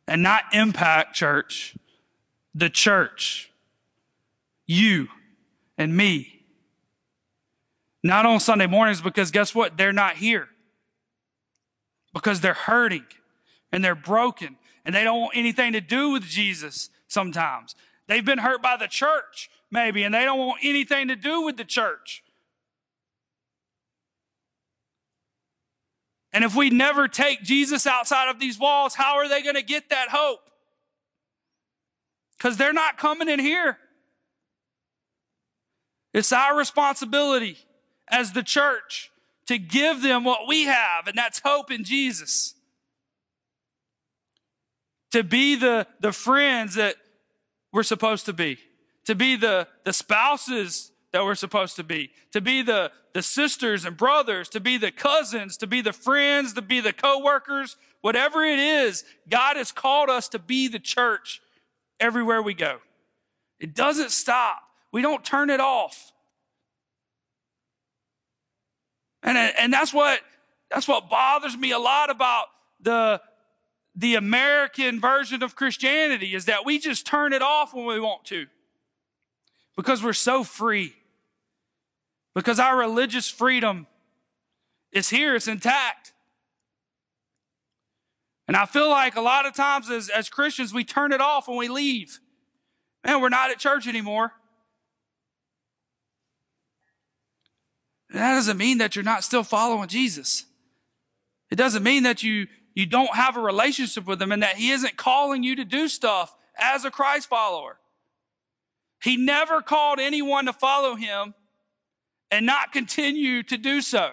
And 0.06 0.22
not 0.22 0.44
impact 0.52 1.14
church, 1.14 1.76
the 2.54 2.70
church, 2.70 3.50
you 4.70 5.08
and 5.76 5.96
me. 5.96 6.44
Not 8.02 8.24
on 8.24 8.38
Sunday 8.40 8.66
mornings 8.66 9.00
because 9.00 9.30
guess 9.30 9.54
what? 9.54 9.76
They're 9.76 9.92
not 9.92 10.16
here. 10.16 10.48
Because 12.14 12.40
they're 12.40 12.54
hurting 12.54 13.04
and 13.72 13.84
they're 13.84 13.94
broken 13.94 14.56
and 14.84 14.94
they 14.94 15.04
don't 15.04 15.20
want 15.20 15.36
anything 15.36 15.72
to 15.72 15.80
do 15.80 16.10
with 16.10 16.22
Jesus 16.22 16.88
sometimes. 17.08 17.74
They've 18.06 18.24
been 18.24 18.38
hurt 18.38 18.62
by 18.62 18.76
the 18.76 18.86
church, 18.86 19.50
maybe, 19.70 20.02
and 20.04 20.14
they 20.14 20.24
don't 20.24 20.38
want 20.38 20.60
anything 20.62 21.08
to 21.08 21.16
do 21.16 21.42
with 21.42 21.56
the 21.56 21.64
church. 21.64 22.22
And 26.32 26.44
if 26.44 26.54
we 26.54 26.70
never 26.70 27.08
take 27.08 27.42
Jesus 27.42 27.88
outside 27.88 28.30
of 28.30 28.38
these 28.38 28.58
walls, 28.58 28.94
how 28.94 29.16
are 29.16 29.28
they 29.28 29.42
going 29.42 29.56
to 29.56 29.62
get 29.62 29.90
that 29.90 30.08
hope? 30.10 30.48
Because 32.38 32.56
they're 32.56 32.72
not 32.72 32.98
coming 32.98 33.28
in 33.28 33.40
here. 33.40 33.78
It's 36.12 36.32
our 36.32 36.56
responsibility 36.56 37.56
as 38.08 38.32
the 38.32 38.42
church 38.42 39.10
to 39.46 39.58
give 39.58 40.02
them 40.02 40.24
what 40.24 40.46
we 40.46 40.64
have, 40.64 41.06
and 41.06 41.16
that's 41.16 41.40
hope 41.40 41.70
in 41.70 41.84
Jesus. 41.84 42.54
To 45.12 45.24
be 45.24 45.56
the, 45.56 45.86
the 46.00 46.12
friends 46.12 46.76
that 46.76 46.96
we're 47.72 47.82
supposed 47.82 48.26
to 48.26 48.32
be, 48.32 48.58
to 49.06 49.14
be 49.14 49.36
the, 49.36 49.66
the 49.84 49.92
spouses 49.92 50.92
that 51.12 51.24
we're 51.24 51.34
supposed 51.34 51.76
to 51.76 51.84
be, 51.84 52.10
to 52.32 52.40
be 52.40 52.62
the, 52.62 52.92
the 53.12 53.22
sisters 53.22 53.84
and 53.84 53.96
brothers, 53.96 54.48
to 54.50 54.60
be 54.60 54.76
the 54.76 54.92
cousins, 54.92 55.56
to 55.56 55.66
be 55.66 55.80
the 55.80 55.92
friends, 55.92 56.52
to 56.52 56.62
be 56.62 56.80
the 56.80 56.92
co-workers, 56.92 57.76
whatever 58.00 58.44
it 58.44 58.58
is, 58.58 59.04
God 59.28 59.56
has 59.56 59.72
called 59.72 60.08
us 60.08 60.28
to 60.28 60.38
be 60.38 60.68
the 60.68 60.78
church 60.78 61.42
everywhere 61.98 62.40
we 62.40 62.54
go. 62.54 62.78
It 63.58 63.74
doesn't 63.74 64.10
stop. 64.10 64.62
We 64.92 65.02
don't 65.02 65.24
turn 65.24 65.50
it 65.50 65.60
off. 65.60 66.12
And, 69.22 69.36
and 69.36 69.72
that's 69.72 69.92
what, 69.92 70.20
that's 70.70 70.88
what 70.88 71.10
bothers 71.10 71.56
me 71.56 71.72
a 71.72 71.78
lot 71.78 72.10
about 72.10 72.46
the, 72.80 73.20
the 73.94 74.14
American 74.14 75.00
version 75.00 75.42
of 75.42 75.54
Christianity 75.54 76.34
is 76.34 76.46
that 76.46 76.64
we 76.64 76.78
just 76.78 77.06
turn 77.06 77.32
it 77.32 77.42
off 77.42 77.74
when 77.74 77.86
we 77.86 78.00
want 78.00 78.24
to 78.26 78.46
because 79.76 80.02
we're 80.02 80.12
so 80.12 80.44
free. 80.44 80.94
Because 82.34 82.60
our 82.60 82.78
religious 82.78 83.28
freedom 83.28 83.86
is 84.92 85.10
here, 85.10 85.34
it's 85.34 85.48
intact. 85.48 86.12
And 88.46 88.56
I 88.56 88.66
feel 88.66 88.88
like 88.88 89.16
a 89.16 89.20
lot 89.20 89.46
of 89.46 89.54
times 89.54 89.90
as, 89.90 90.08
as 90.08 90.28
Christians, 90.28 90.72
we 90.72 90.84
turn 90.84 91.12
it 91.12 91.20
off 91.20 91.48
when 91.48 91.56
we 91.56 91.68
leave. 91.68 92.20
Man, 93.04 93.20
we're 93.20 93.28
not 93.28 93.50
at 93.50 93.58
church 93.58 93.86
anymore. 93.86 94.32
That 98.12 98.34
doesn't 98.34 98.56
mean 98.56 98.78
that 98.78 98.96
you're 98.96 99.04
not 99.04 99.24
still 99.24 99.44
following 99.44 99.88
Jesus. 99.88 100.44
It 101.50 101.56
doesn't 101.56 101.82
mean 101.82 102.04
that 102.04 102.22
you, 102.22 102.46
you 102.74 102.86
don't 102.86 103.14
have 103.14 103.36
a 103.36 103.40
relationship 103.40 104.06
with 104.06 104.20
him 104.20 104.32
and 104.32 104.42
that 104.42 104.56
he 104.56 104.70
isn't 104.70 104.96
calling 104.96 105.42
you 105.42 105.56
to 105.56 105.64
do 105.64 105.88
stuff 105.88 106.34
as 106.56 106.84
a 106.84 106.90
Christ 106.90 107.28
follower. 107.28 107.78
He 109.02 109.16
never 109.16 109.62
called 109.62 109.98
anyone 109.98 110.46
to 110.46 110.52
follow 110.52 110.94
him 110.94 111.34
and 112.30 112.46
not 112.46 112.72
continue 112.72 113.42
to 113.44 113.56
do 113.56 113.80
so. 113.80 114.12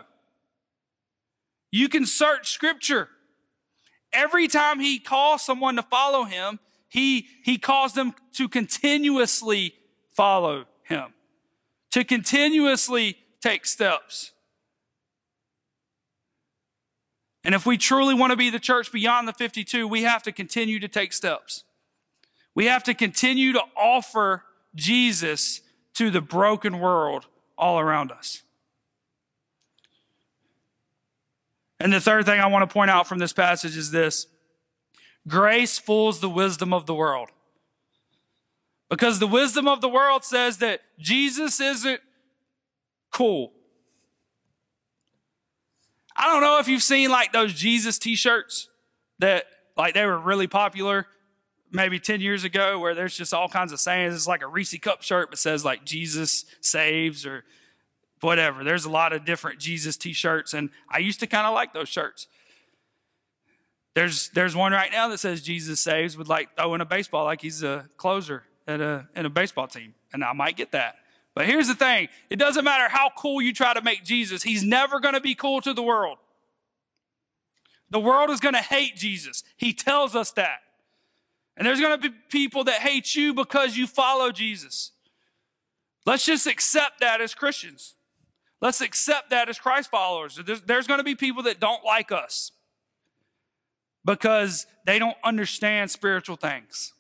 You 1.72 1.90
can 1.90 2.06
search 2.06 2.52
scripture. 2.52 3.10
Every 4.14 4.48
time 4.48 4.80
he 4.80 5.00
calls 5.00 5.42
someone 5.42 5.76
to 5.76 5.84
follow 5.84 6.24
him, 6.24 6.60
he, 6.88 7.28
he 7.44 7.58
calls 7.58 7.94
them 7.94 8.14
to 8.34 8.48
continuously 8.48 9.74
follow 10.16 10.66
him, 10.84 11.14
to 11.92 12.04
continuously 12.04 13.18
take 13.48 13.66
steps. 13.66 14.32
And 17.44 17.56
if 17.56 17.66
we 17.66 17.78
truly 17.78 18.14
want 18.14 18.32
to 18.32 18.38
be 18.38 18.50
the 18.50 18.60
church 18.60 18.92
beyond 18.92 19.26
the 19.28 19.34
52, 19.34 19.88
we 19.88 20.04
have 20.04 20.22
to 20.24 20.34
continue 20.34 20.80
to 20.80 20.88
take 20.90 21.14
steps. 21.14 21.64
We 22.56 22.66
have 22.66 22.84
to 22.84 22.94
continue 22.94 23.54
to 23.54 23.62
offer 23.78 24.44
Jesus 24.76 25.62
to 25.94 26.12
the 26.12 26.20
broken 26.20 26.80
world 26.80 27.28
all 27.58 27.80
around 27.80 28.12
us. 28.12 28.44
And 31.80 31.94
the 31.94 32.02
third 32.02 32.26
thing 32.26 32.40
I 32.40 32.48
want 32.48 32.70
to 32.70 32.74
point 32.74 32.92
out 32.92 33.08
from 33.08 33.20
this 33.20 33.34
passage 33.34 33.78
is 33.78 33.92
this 33.92 34.28
grace 35.26 35.80
fools 35.80 36.20
the 36.20 36.30
wisdom 36.30 36.74
of 36.74 36.86
the 36.86 36.96
world. 36.96 37.30
Because 38.90 39.20
the 39.20 39.28
wisdom 39.28 39.68
of 39.68 39.80
the 39.80 39.90
world 39.90 40.24
says 40.24 40.58
that 40.58 40.82
Jesus 41.00 41.60
isn't 41.60 42.02
cool. 43.12 43.54
I 46.16 46.32
don't 46.32 46.42
know 46.42 46.60
if 46.60 46.68
you've 46.68 46.84
seen 46.84 47.10
like 47.10 47.32
those 47.32 47.54
Jesus 47.54 48.00
t 48.00 48.16
shirts 48.16 48.70
that 49.20 49.46
like 49.76 49.94
they 49.94 50.06
were 50.06 50.18
really 50.18 50.48
popular 50.48 51.08
maybe 51.72 52.00
10 52.00 52.22
years 52.22 52.44
ago 52.44 52.80
where 52.80 52.96
there's 52.96 53.16
just 53.16 53.34
all 53.34 53.50
kinds 53.50 53.72
of 53.72 53.80
sayings. 53.80 54.16
It's 54.16 54.28
like 54.28 54.42
a 54.42 54.48
Reese 54.48 54.78
cup 54.80 55.04
shirt, 55.04 55.30
but 55.30 55.38
says 55.40 55.64
like 55.64 55.84
Jesus 55.84 56.46
saves 56.62 57.26
or 57.26 57.44
whatever. 58.22 58.64
There's 58.64 58.86
a 58.86 58.90
lot 58.90 59.14
of 59.14 59.26
different 59.26 59.60
Jesus 59.60 59.98
t-shirts, 59.98 60.54
and 60.54 60.70
I 60.90 61.00
used 61.00 61.20
to 61.20 61.28
kind 61.28 61.46
of 61.46 61.54
like 61.54 61.74
those 61.74 61.90
shirts. 61.90 62.28
There's 63.94 64.30
there's 64.30 64.56
one 64.56 64.72
right 64.72 64.92
now 64.92 65.08
that 65.10 65.18
says 65.18 65.42
Jesus 65.42 65.80
saves 65.80 66.18
with 66.18 66.28
like 66.28 66.56
throwing 66.56 66.82
a 66.82 66.86
baseball 66.86 67.26
like 67.26 67.42
he's 67.42 67.64
a 67.64 67.86
closer 67.98 68.44
at 68.68 68.80
a 68.82 69.08
in 69.16 69.26
a 69.26 69.30
baseball 69.30 69.68
team, 69.68 69.94
and 70.14 70.24
I 70.24 70.34
might 70.34 70.56
get 70.56 70.72
that. 70.72 70.96
But 71.38 71.46
here's 71.46 71.68
the 71.68 71.76
thing: 71.76 72.08
it 72.32 72.38
doesn't 72.38 72.66
matter 72.66 72.90
how 72.90 73.12
cool 73.16 73.44
you 73.44 73.54
try 73.54 73.72
to 73.72 73.82
make 73.84 74.04
Jesus; 74.04 74.42
he's 74.42 74.64
never 74.64 75.00
going 75.00 75.14
to 75.14 75.22
be 75.22 75.36
cool 75.36 75.62
to 75.62 75.72
the 75.72 75.84
world. 75.84 76.18
The 77.92 78.00
world 78.00 78.32
is 78.32 78.40
going 78.40 78.56
to 78.56 78.62
hate 78.62 78.96
Jesus. 78.96 79.44
He 79.56 79.72
tells 79.72 80.16
us 80.16 80.32
that. 80.32 80.62
And 81.56 81.68
there's 81.68 81.80
going 81.80 82.02
to 82.02 82.10
be 82.10 82.16
people 82.30 82.64
that 82.64 82.80
hate 82.80 83.16
you 83.16 83.36
because 83.36 83.78
you 83.78 83.86
follow 83.86 84.32
Jesus. 84.32 84.94
Let's 86.08 86.26
just 86.26 86.48
accept 86.48 87.02
that 87.02 87.22
as 87.22 87.36
Christians. 87.36 87.94
Let's 88.60 88.82
accept 88.82 89.30
that 89.30 89.48
as 89.48 89.60
Christ 89.60 89.92
followers. 89.92 90.40
There's, 90.44 90.62
there's 90.62 90.88
going 90.88 91.00
to 91.00 91.04
be 91.04 91.14
people 91.14 91.44
that 91.44 91.60
don't 91.60 91.86
like 91.86 92.12
us 92.12 92.52
because 94.04 94.66
they 94.88 94.98
don't 94.98 95.18
understand 95.24 95.92
spiritual 95.92 96.36
things. 96.36 96.94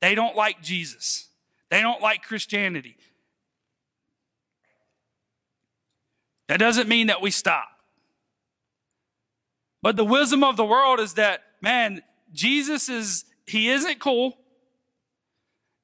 They 0.00 0.14
don't 0.14 0.34
like 0.34 0.62
Jesus. 0.62 1.28
They 1.68 1.82
don't 1.82 2.00
like 2.00 2.22
Christianity. 2.22 2.96
That 6.48 6.58
doesn't 6.58 6.88
mean 6.88 7.08
that 7.08 7.20
we 7.20 7.30
stop. 7.30 7.68
But 9.82 9.96
the 9.96 10.04
wisdom 10.04 10.42
of 10.42 10.56
the 10.56 10.64
world 10.64 10.98
is 10.98 11.14
that, 11.14 11.42
man, 11.60 12.02
Jesus 12.32 12.88
is, 12.88 13.24
he 13.46 13.68
isn't 13.68 14.00
cool. 14.00 14.36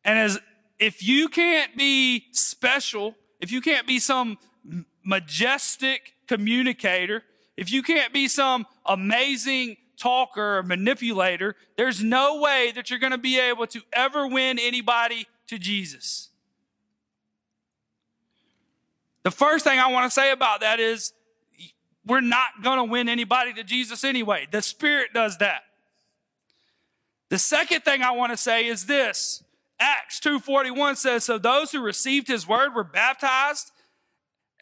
And 0.04 0.18
as, 0.18 0.40
if 0.78 1.02
you 1.02 1.28
can't 1.28 1.76
be 1.76 2.26
special, 2.33 3.14
if 3.40 3.52
you 3.52 3.61
can't 3.61 3.87
be 3.87 3.99
some 3.99 4.38
majestic 5.04 6.14
communicator, 6.26 7.23
if 7.56 7.71
you 7.71 7.83
can't 7.83 8.12
be 8.12 8.26
some 8.26 8.66
amazing 8.85 9.76
talker 9.97 10.59
or 10.59 10.62
manipulator, 10.62 11.54
there's 11.76 12.02
no 12.02 12.40
way 12.40 12.73
that 12.75 12.90
you're 12.90 12.99
going 12.99 13.12
to 13.12 13.18
be 13.18 13.38
able 13.38 13.66
to 13.68 13.80
ever 13.92 14.26
win 14.26 14.59
anybody 14.59 15.26
to 15.47 15.59
Jesus. 15.59 16.30
The 19.24 19.30
first 19.30 19.64
thing 19.64 19.78
I 19.78 19.90
want 19.90 20.04
to 20.04 20.10
say 20.10 20.30
about 20.30 20.60
that 20.60 20.78
is 20.78 21.12
we're 22.06 22.20
not 22.20 22.62
going 22.62 22.76
to 22.78 22.84
win 22.84 23.08
anybody 23.08 23.52
to 23.54 23.64
Jesus 23.64 24.04
anyway. 24.04 24.46
The 24.50 24.62
Spirit 24.62 25.08
does 25.12 25.38
that. 25.38 25.62
The 27.30 27.38
second 27.38 27.84
thing 27.84 28.02
I 28.02 28.12
want 28.12 28.32
to 28.32 28.36
say 28.36 28.66
is 28.66 28.86
this. 28.86 29.42
Acts 29.80 30.20
2:41 30.20 30.96
says 30.96 31.24
so 31.24 31.36
those 31.36 31.72
who 31.72 31.80
received 31.80 32.28
his 32.28 32.46
word 32.46 32.74
were 32.74 32.84
baptized 32.84 33.72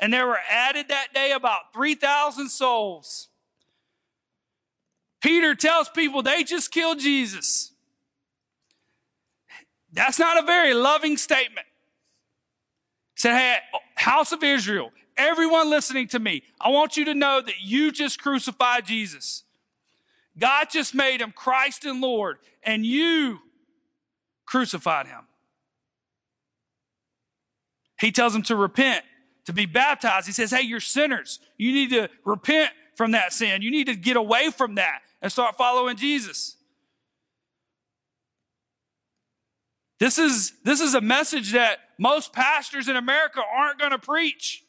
and 0.00 0.12
there 0.12 0.26
were 0.26 0.40
added 0.48 0.88
that 0.88 1.12
day 1.12 1.32
about 1.32 1.72
3,000 1.74 2.48
souls. 2.48 3.28
Peter 5.20 5.54
tells 5.54 5.88
people 5.88 6.22
they 6.22 6.42
just 6.42 6.72
killed 6.72 6.98
Jesus. 6.98 7.72
That's 9.92 10.18
not 10.18 10.42
a 10.42 10.46
very 10.46 10.72
loving 10.74 11.16
statement. 11.16 11.66
Said, 13.22 13.38
Hey, 13.38 13.58
house 13.94 14.32
of 14.32 14.42
Israel, 14.42 14.90
everyone 15.16 15.70
listening 15.70 16.08
to 16.08 16.18
me, 16.18 16.42
I 16.60 16.70
want 16.70 16.96
you 16.96 17.04
to 17.04 17.14
know 17.14 17.40
that 17.40 17.60
you 17.62 17.92
just 17.92 18.20
crucified 18.20 18.84
Jesus. 18.84 19.44
God 20.36 20.70
just 20.72 20.92
made 20.92 21.20
him 21.20 21.30
Christ 21.30 21.84
and 21.84 22.00
Lord, 22.00 22.38
and 22.64 22.84
you 22.84 23.38
crucified 24.44 25.06
him. 25.06 25.20
He 28.00 28.10
tells 28.10 28.32
them 28.32 28.42
to 28.42 28.56
repent, 28.56 29.04
to 29.44 29.52
be 29.52 29.66
baptized. 29.66 30.26
He 30.26 30.32
says, 30.32 30.50
Hey, 30.50 30.62
you're 30.62 30.80
sinners. 30.80 31.38
You 31.56 31.70
need 31.70 31.90
to 31.90 32.10
repent 32.24 32.72
from 32.96 33.12
that 33.12 33.32
sin. 33.32 33.62
You 33.62 33.70
need 33.70 33.86
to 33.86 33.94
get 33.94 34.16
away 34.16 34.50
from 34.50 34.74
that 34.74 34.98
and 35.20 35.30
start 35.30 35.56
following 35.56 35.94
Jesus. 35.96 36.56
This 40.00 40.18
is, 40.18 40.54
this 40.64 40.80
is 40.80 40.96
a 40.96 41.00
message 41.00 41.52
that 41.52 41.78
most 42.02 42.32
pastors 42.32 42.88
in 42.88 42.96
America 42.96 43.40
aren't 43.40 43.78
going 43.78 43.92
to 43.92 43.98
preach. 43.98 44.64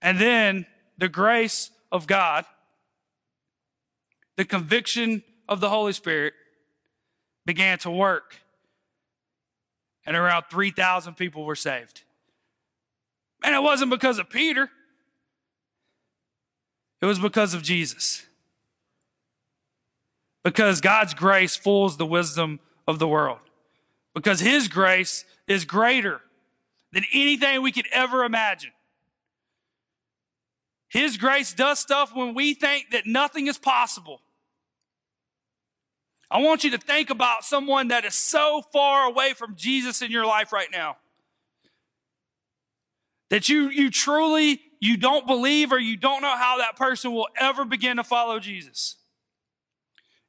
And 0.00 0.18
then 0.18 0.64
the 0.96 1.10
grace 1.10 1.70
of 1.92 2.06
God, 2.06 2.46
the 4.36 4.46
conviction 4.46 5.22
of 5.50 5.60
the 5.60 5.68
Holy 5.68 5.92
Spirit 5.92 6.32
began 7.44 7.76
to 7.80 7.90
work. 7.90 8.36
And 10.06 10.16
around 10.16 10.44
3,000 10.50 11.14
people 11.14 11.44
were 11.44 11.54
saved. 11.54 12.04
And 13.42 13.54
it 13.54 13.62
wasn't 13.62 13.90
because 13.90 14.18
of 14.18 14.30
Peter, 14.30 14.70
it 17.02 17.06
was 17.06 17.18
because 17.18 17.52
of 17.52 17.62
Jesus. 17.62 18.24
Because 20.42 20.80
God's 20.80 21.12
grace 21.12 21.54
fools 21.54 21.98
the 21.98 22.06
wisdom 22.06 22.60
of 22.86 22.98
the 22.98 23.08
world. 23.08 23.38
Because 24.14 24.40
His 24.40 24.68
grace 24.68 25.24
is 25.46 25.64
greater 25.64 26.20
than 26.92 27.04
anything 27.12 27.62
we 27.62 27.72
could 27.72 27.88
ever 27.92 28.24
imagine. 28.24 28.70
His 30.88 31.16
grace 31.16 31.52
does 31.52 31.80
stuff 31.80 32.14
when 32.14 32.34
we 32.34 32.54
think 32.54 32.90
that 32.92 33.04
nothing 33.04 33.48
is 33.48 33.58
possible. 33.58 34.20
I 36.30 36.40
want 36.40 36.64
you 36.64 36.70
to 36.70 36.78
think 36.78 37.10
about 37.10 37.44
someone 37.44 37.88
that 37.88 38.04
is 38.04 38.14
so 38.14 38.62
far 38.72 39.06
away 39.06 39.34
from 39.34 39.56
Jesus 39.56 40.02
in 40.02 40.10
your 40.10 40.24
life 40.24 40.52
right 40.52 40.68
now. 40.70 40.96
That 43.30 43.48
you, 43.48 43.70
you 43.70 43.90
truly, 43.90 44.60
you 44.80 44.96
don't 44.96 45.26
believe 45.26 45.72
or 45.72 45.78
you 45.78 45.96
don't 45.96 46.22
know 46.22 46.36
how 46.36 46.58
that 46.58 46.76
person 46.76 47.12
will 47.12 47.28
ever 47.36 47.64
begin 47.64 47.96
to 47.96 48.04
follow 48.04 48.38
Jesus. 48.38 48.96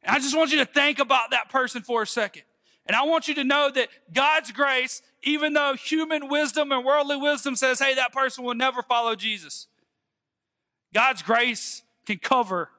And 0.05 0.15
I 0.15 0.19
just 0.19 0.37
want 0.37 0.51
you 0.51 0.59
to 0.59 0.65
think 0.65 0.99
about 0.99 1.31
that 1.31 1.49
person 1.49 1.81
for 1.81 2.03
a 2.03 2.07
second. 2.07 2.43
And 2.85 2.95
I 2.95 3.03
want 3.03 3.27
you 3.27 3.33
to 3.35 3.43
know 3.43 3.71
that 3.73 3.89
God's 4.13 4.51
grace, 4.51 5.01
even 5.23 5.53
though 5.53 5.73
human 5.73 6.29
wisdom 6.29 6.71
and 6.71 6.85
worldly 6.85 7.17
wisdom 7.17 7.55
says, 7.55 7.79
hey, 7.79 7.95
that 7.95 8.13
person 8.13 8.43
will 8.43 8.53
never 8.53 8.83
follow 8.83 9.15
Jesus, 9.15 9.67
God's 10.93 11.23
grace 11.23 11.81
can 12.05 12.19
cover 12.19 12.69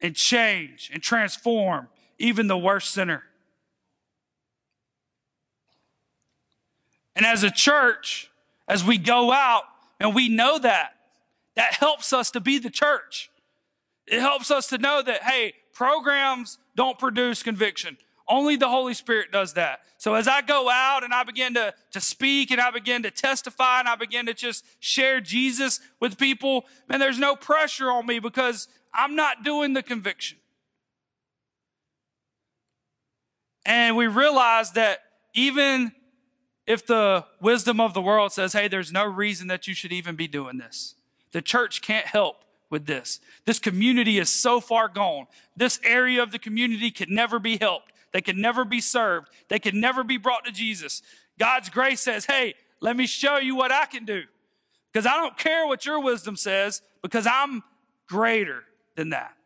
and 0.00 0.14
change 0.16 0.90
and 0.92 1.02
transform 1.02 1.88
even 2.18 2.48
the 2.48 2.58
worst 2.58 2.90
sinner. 2.90 3.22
And 7.16 7.24
as 7.24 7.44
a 7.44 7.50
church, 7.50 8.28
as 8.66 8.82
we 8.84 8.98
go 8.98 9.30
out 9.30 9.62
and 10.00 10.14
we 10.14 10.28
know 10.28 10.58
that, 10.58 10.94
that 11.54 11.74
helps 11.74 12.12
us 12.12 12.32
to 12.32 12.40
be 12.40 12.58
the 12.58 12.70
church. 12.70 13.30
It 14.06 14.18
helps 14.18 14.50
us 14.50 14.66
to 14.68 14.78
know 14.78 15.00
that, 15.00 15.22
hey, 15.22 15.54
programs 15.74 16.58
don't 16.76 16.98
produce 16.98 17.42
conviction. 17.42 17.98
Only 18.26 18.56
the 18.56 18.68
Holy 18.68 18.94
Spirit 18.94 19.30
does 19.32 19.54
that. 19.54 19.80
So 19.98 20.14
as 20.14 20.26
I 20.26 20.40
go 20.40 20.70
out 20.70 21.04
and 21.04 21.12
I 21.12 21.24
begin 21.24 21.54
to, 21.54 21.74
to 21.92 22.00
speak 22.00 22.50
and 22.50 22.60
I 22.60 22.70
begin 22.70 23.02
to 23.02 23.10
testify 23.10 23.80
and 23.80 23.88
I 23.88 23.96
begin 23.96 24.26
to 24.26 24.34
just 24.34 24.64
share 24.78 25.20
Jesus 25.20 25.80
with 26.00 26.18
people, 26.18 26.64
man, 26.88 27.00
there's 27.00 27.18
no 27.18 27.36
pressure 27.36 27.90
on 27.90 28.06
me 28.06 28.18
because 28.18 28.68
I'm 28.92 29.16
not 29.16 29.44
doing 29.44 29.72
the 29.72 29.82
conviction. 29.82 30.38
And 33.66 33.96
we 33.96 34.06
realize 34.06 34.72
that 34.72 35.00
even 35.34 35.92
if 36.66 36.86
the 36.86 37.24
wisdom 37.40 37.80
of 37.80 37.94
the 37.94 38.02
world 38.02 38.32
says, 38.32 38.52
hey, 38.52 38.68
there's 38.68 38.92
no 38.92 39.04
reason 39.04 39.48
that 39.48 39.66
you 39.66 39.74
should 39.74 39.92
even 39.92 40.16
be 40.16 40.28
doing 40.28 40.58
this, 40.58 40.94
the 41.32 41.42
church 41.42 41.82
can't 41.82 42.06
help 42.06 42.43
with 42.74 42.86
this. 42.86 43.20
This 43.44 43.60
community 43.60 44.18
is 44.18 44.28
so 44.28 44.58
far 44.58 44.88
gone. 44.88 45.28
This 45.56 45.78
area 45.84 46.20
of 46.24 46.32
the 46.32 46.40
community 46.40 46.90
can 46.90 47.14
never 47.14 47.38
be 47.38 47.56
helped. 47.56 47.92
They 48.12 48.20
can 48.20 48.40
never 48.40 48.64
be 48.64 48.80
served. 48.80 49.28
They 49.48 49.60
can 49.60 49.78
never 49.78 50.02
be 50.02 50.16
brought 50.16 50.44
to 50.46 50.50
Jesus. 50.50 51.00
God's 51.38 51.68
grace 51.68 52.00
says, 52.00 52.24
hey, 52.26 52.54
let 52.80 52.96
me 52.96 53.06
show 53.06 53.36
you 53.36 53.54
what 53.54 53.70
I 53.70 53.86
can 53.86 54.04
do. 54.04 54.24
Because 54.92 55.06
I 55.06 55.16
don't 55.16 55.38
care 55.38 55.68
what 55.68 55.86
your 55.86 56.00
wisdom 56.00 56.34
says, 56.34 56.82
because 57.00 57.28
I'm 57.28 57.62
greater 58.08 58.64
than 58.96 59.10
that. 59.10 59.36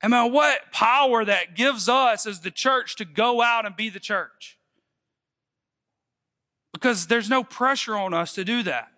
I 0.00 0.06
mean, 0.06 0.32
what 0.32 0.70
power 0.72 1.24
that 1.24 1.56
gives 1.56 1.88
us 1.88 2.28
as 2.28 2.42
the 2.42 2.52
church 2.52 2.94
to 2.96 3.04
go 3.04 3.42
out 3.42 3.66
and 3.66 3.74
be 3.74 3.88
the 3.88 3.98
church. 3.98 4.56
Because 6.72 7.08
there's 7.08 7.28
no 7.28 7.42
pressure 7.42 7.96
on 7.96 8.14
us 8.14 8.34
to 8.34 8.44
do 8.44 8.62
that. 8.62 8.92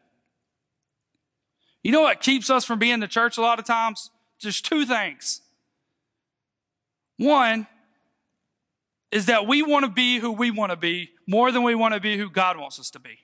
You 1.83 1.93
know 1.93 2.03
what 2.03 2.21
keeps 2.21 2.51
us 2.51 2.65
from 2.65 2.79
being 2.79 3.01
the 3.01 3.09
church 3.09 3.39
a 3.39 3.41
lot 3.41 3.59
of 3.59 3.65
times? 3.65 4.11
There's 4.43 4.61
two 4.61 4.85
things. 4.85 5.41
One 7.17 7.67
is 9.11 9.27
that 9.27 9.47
we 9.47 9.63
want 9.63 9.85
to 9.85 9.91
be 9.91 10.19
who 10.19 10.33
we 10.33 10.51
want 10.51 10.71
to 10.71 10.77
be 10.77 11.11
more 11.27 11.51
than 11.51 11.63
we 11.63 11.75
want 11.75 11.95
to 11.95 12.01
be 12.01 12.19
who 12.19 12.31
God 12.31 12.59
wants 12.59 12.79
us 12.79 12.91
to 12.91 12.99
be. 12.99 13.19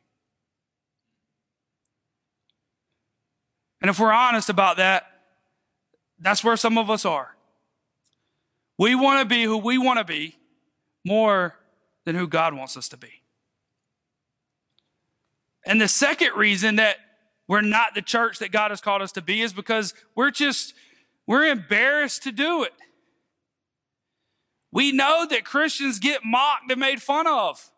And 3.81 3.91
if 3.91 3.99
we're 3.99 4.13
honest 4.13 4.49
about 4.49 4.79
that, 4.79 5.05
that's 6.19 6.43
where 6.43 6.57
some 6.57 6.79
of 6.79 6.89
us 6.91 7.05
are. 7.05 7.37
We 8.79 8.95
want 8.95 9.21
to 9.21 9.27
be 9.27 9.45
who 9.45 9.59
we 9.59 9.79
want 9.79 9.99
to 9.99 10.05
be 10.05 10.37
more 11.05 11.55
than 12.05 12.17
who 12.17 12.27
God 12.27 12.55
wants 12.55 12.77
us 12.77 12.89
to 12.89 12.97
be. 12.97 13.21
And 15.67 15.81
the 15.81 15.89
second 15.89 16.33
reason 16.35 16.77
that 16.77 16.97
we're 17.47 17.61
not 17.61 17.95
the 17.95 18.03
church 18.03 18.39
that 18.39 18.53
God 18.53 18.71
has 18.71 18.81
called 18.81 19.03
us 19.03 19.13
to 19.13 19.23
be 19.23 19.43
is 19.43 19.53
because 19.53 19.95
we're 20.15 20.31
just, 20.31 20.75
we're 21.27 21.47
embarrassed 21.47 22.23
to 22.23 22.33
do 22.33 22.63
it. 22.65 22.73
We 24.73 24.93
know 24.93 25.27
that 25.29 25.45
Christians 25.45 25.99
get 25.99 26.25
mocked 26.25 26.71
and 26.71 26.81
made 26.81 27.01
fun 27.01 27.27
of. 27.27 27.71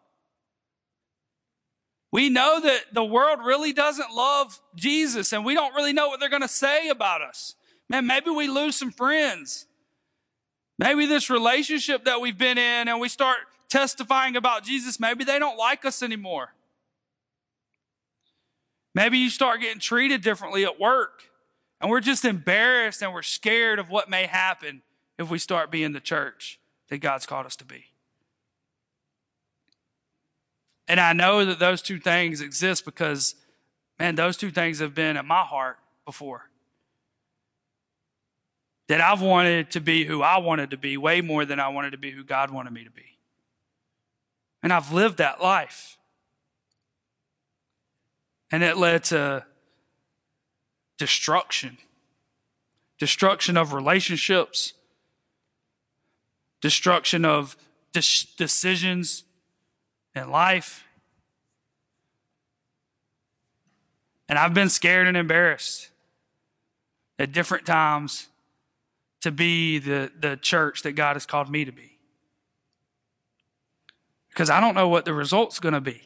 We 2.13 2.31
know 2.31 2.61
that 2.61 2.95
the 2.95 3.05
world 3.05 3.41
really 3.45 3.73
doesn't 3.73 4.11
love 4.15 4.61
Jesus 4.75 5.33
and 5.33 5.45
we 5.45 5.55
don't 5.55 5.75
really 5.75 5.93
know 5.93 6.09
what 6.09 6.21
they're 6.21 6.31
going 6.31 6.43
to 6.43 6.49
say 6.49 6.89
about 6.89 7.21
us. 7.21 7.55
Man, 7.89 8.07
maybe 8.07 8.31
we 8.31 8.49
lose 8.49 8.77
some 8.77 8.91
friends. 8.91 9.67
Maybe 10.79 11.07
this 11.07 11.29
relationship 11.29 12.05
that 12.05 12.21
we've 12.21 12.39
been 12.39 12.59
in 12.59 12.89
and 12.89 13.01
we 13.01 13.09
start 13.09 13.39
testifying 13.69 14.37
about 14.37 14.63
Jesus, 14.63 15.01
maybe 15.01 15.25
they 15.25 15.39
don't 15.39 15.59
like 15.59 15.85
us 15.85 16.03
anymore. 16.03 16.55
Maybe 18.97 19.19
you 19.19 19.31
start 19.31 19.61
getting 19.61 19.79
treated 19.79 20.23
differently 20.23 20.65
at 20.65 20.81
work 20.81 21.23
and 21.81 21.89
we're 21.89 22.01
just 22.01 22.25
embarrassed 22.25 23.01
and 23.01 23.13
we're 23.13 23.23
scared 23.23 23.79
of 23.79 23.91
what 23.91 24.11
may 24.11 24.27
happen 24.27 24.83
if 25.19 25.31
we 25.31 25.39
start 25.39 25.71
being 25.71 25.93
the 25.93 26.01
church 26.01 26.59
that 26.89 26.99
God's 26.99 27.27
called 27.27 27.47
us 27.47 27.55
to 27.57 27.65
be. 27.65 27.85
And 30.89 30.99
I 30.99 31.13
know 31.13 31.45
that 31.45 31.61
those 31.61 31.81
two 31.81 32.01
things 32.01 32.41
exist 32.41 32.85
because 32.85 33.37
Man, 33.99 34.15
those 34.15 34.37
two 34.37 34.51
things 34.51 34.81
have 34.81 34.95
been 34.95 35.17
at 35.17 35.25
my 35.25 35.43
heart 35.43 35.79
before. 36.05 36.49
That 38.89 39.01
I've 39.01 39.23
wanted 39.23 39.71
to 39.73 39.81
be 39.81 40.05
who 40.05 40.23
I 40.23 40.39
wanted 40.39 40.71
to 40.71 40.77
be 40.77 40.97
way 40.97 41.21
more 41.21 41.45
than 41.45 41.59
I 41.59 41.69
wanted 41.69 41.93
to 41.93 41.99
be 41.99 42.11
who 42.11 42.23
God 42.23 42.51
wanted 42.51 42.73
me 42.73 42.85
to 42.85 42.91
be. 42.91 43.19
And 44.63 44.73
I've 44.73 44.93
lived 44.93 45.19
that 45.19 45.43
life. 45.43 45.96
And 48.51 48.63
it 48.63 48.77
led 48.77 49.05
to 49.05 49.45
destruction 50.99 51.79
destruction 52.99 53.57
of 53.57 53.73
relationships, 53.73 54.73
destruction 56.61 57.25
of 57.25 57.57
decisions 57.93 59.25
in 60.15 60.31
life. 60.31 60.85
And 64.29 64.39
I've 64.39 64.55
been 64.55 64.69
scared 64.69 65.07
and 65.07 65.17
embarrassed 65.17 65.91
at 67.19 67.33
different 67.33 67.65
times 67.65 68.29
to 69.21 69.31
be 69.31 69.79
the, 69.79 70.11
the 70.19 70.37
church 70.37 70.83
that 70.83 70.93
God 70.93 71.15
has 71.15 71.27
called 71.27 71.49
me 71.49 71.65
to 71.65 71.73
be. 71.73 71.99
Because 74.29 74.51
I 74.51 74.61
don't 74.61 74.75
know 74.75 74.89
what 74.89 75.05
the 75.05 75.15
result's 75.15 75.61
going 75.61 75.75
to 75.75 75.81
be. 75.81 76.03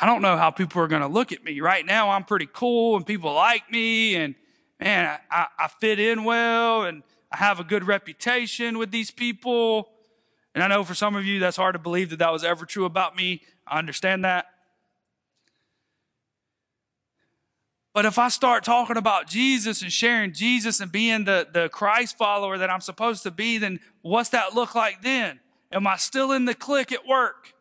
I 0.00 0.06
don't 0.06 0.22
know 0.22 0.36
how 0.36 0.50
people 0.50 0.80
are 0.80 0.88
going 0.88 1.02
to 1.02 1.08
look 1.08 1.32
at 1.32 1.42
me. 1.42 1.60
Right 1.60 1.84
now, 1.84 2.10
I'm 2.10 2.24
pretty 2.24 2.48
cool 2.52 2.96
and 2.96 3.04
people 3.04 3.32
like 3.34 3.70
me, 3.70 4.14
and 4.14 4.36
man, 4.80 5.18
I, 5.30 5.46
I 5.58 5.68
fit 5.68 5.98
in 5.98 6.24
well 6.24 6.84
and 6.84 7.02
I 7.32 7.38
have 7.38 7.58
a 7.58 7.64
good 7.64 7.84
reputation 7.84 8.78
with 8.78 8.90
these 8.90 9.10
people. 9.10 9.88
And 10.54 10.62
I 10.62 10.68
know 10.68 10.84
for 10.84 10.94
some 10.94 11.16
of 11.16 11.24
you, 11.24 11.40
that's 11.40 11.56
hard 11.56 11.74
to 11.74 11.78
believe 11.78 12.10
that 12.10 12.20
that 12.20 12.32
was 12.32 12.44
ever 12.44 12.64
true 12.64 12.84
about 12.84 13.16
me. 13.16 13.42
I 13.66 13.78
understand 13.78 14.24
that. 14.24 14.46
But 17.92 18.06
if 18.06 18.18
I 18.18 18.28
start 18.28 18.62
talking 18.62 18.96
about 18.96 19.26
Jesus 19.26 19.82
and 19.82 19.92
sharing 19.92 20.32
Jesus 20.32 20.78
and 20.78 20.92
being 20.92 21.24
the, 21.24 21.48
the 21.52 21.68
Christ 21.68 22.16
follower 22.16 22.56
that 22.58 22.70
I'm 22.70 22.80
supposed 22.80 23.24
to 23.24 23.32
be, 23.32 23.58
then 23.58 23.80
what's 24.02 24.28
that 24.30 24.54
look 24.54 24.76
like 24.76 25.02
then? 25.02 25.40
Am 25.72 25.86
I 25.86 25.96
still 25.96 26.30
in 26.30 26.44
the 26.44 26.54
clique 26.54 26.92
at 26.92 27.06
work? 27.06 27.54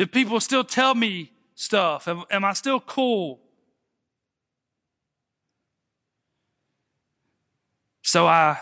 Do 0.00 0.06
people 0.06 0.40
still 0.40 0.64
tell 0.64 0.94
me 0.94 1.30
stuff? 1.54 2.08
Am, 2.08 2.24
am 2.30 2.42
I 2.42 2.54
still 2.54 2.80
cool? 2.80 3.38
So 8.00 8.26
I 8.26 8.58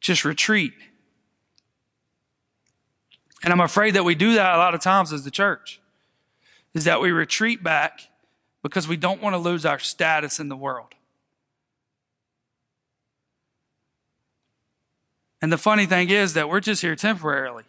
just 0.00 0.24
retreat. 0.24 0.72
And 3.44 3.52
I'm 3.52 3.60
afraid 3.60 3.94
that 3.94 4.02
we 4.02 4.16
do 4.16 4.34
that 4.34 4.56
a 4.56 4.58
lot 4.58 4.74
of 4.74 4.80
times 4.80 5.12
as 5.12 5.22
the 5.22 5.30
church, 5.30 5.80
is 6.74 6.82
that 6.82 7.00
we 7.00 7.12
retreat 7.12 7.62
back 7.62 8.00
because 8.60 8.88
we 8.88 8.96
don't 8.96 9.22
want 9.22 9.34
to 9.34 9.38
lose 9.38 9.64
our 9.64 9.78
status 9.78 10.40
in 10.40 10.48
the 10.48 10.56
world. 10.56 10.94
And 15.40 15.52
the 15.52 15.58
funny 15.58 15.86
thing 15.86 16.10
is 16.10 16.34
that 16.34 16.48
we're 16.48 16.58
just 16.58 16.82
here 16.82 16.96
temporarily. 16.96 17.62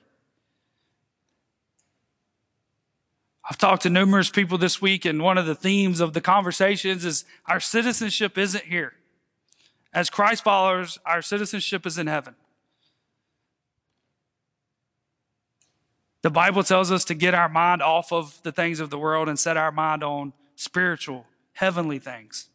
I've 3.50 3.58
talked 3.58 3.82
to 3.84 3.90
numerous 3.90 4.30
people 4.30 4.60
this 4.60 4.80
week, 4.80 5.06
and 5.06 5.24
one 5.24 5.40
of 5.40 5.48
the 5.48 5.56
themes 5.56 6.02
of 6.02 6.14
the 6.14 6.22
conversations 6.22 7.04
is 7.04 7.26
our 7.48 7.60
citizenship 7.60 8.38
isn't 8.38 8.66
here. 8.66 8.94
As 9.92 10.12
Christ 10.12 10.44
followers, 10.44 11.00
our 11.04 11.24
citizenship 11.24 11.88
is 11.88 11.98
in 11.98 12.06
heaven. 12.06 12.36
The 16.22 16.30
Bible 16.30 16.64
tells 16.64 16.92
us 16.92 17.04
to 17.06 17.16
get 17.16 17.34
our 17.34 17.50
mind 17.50 17.82
off 17.82 18.12
of 18.12 18.40
the 18.44 18.52
things 18.52 18.80
of 18.80 18.92
the 18.92 19.00
world 19.00 19.28
and 19.28 19.40
set 19.40 19.58
our 19.58 19.72
mind 19.72 20.04
on 20.04 20.34
spiritual, 20.56 21.26
heavenly 21.54 21.98
things. 21.98 22.50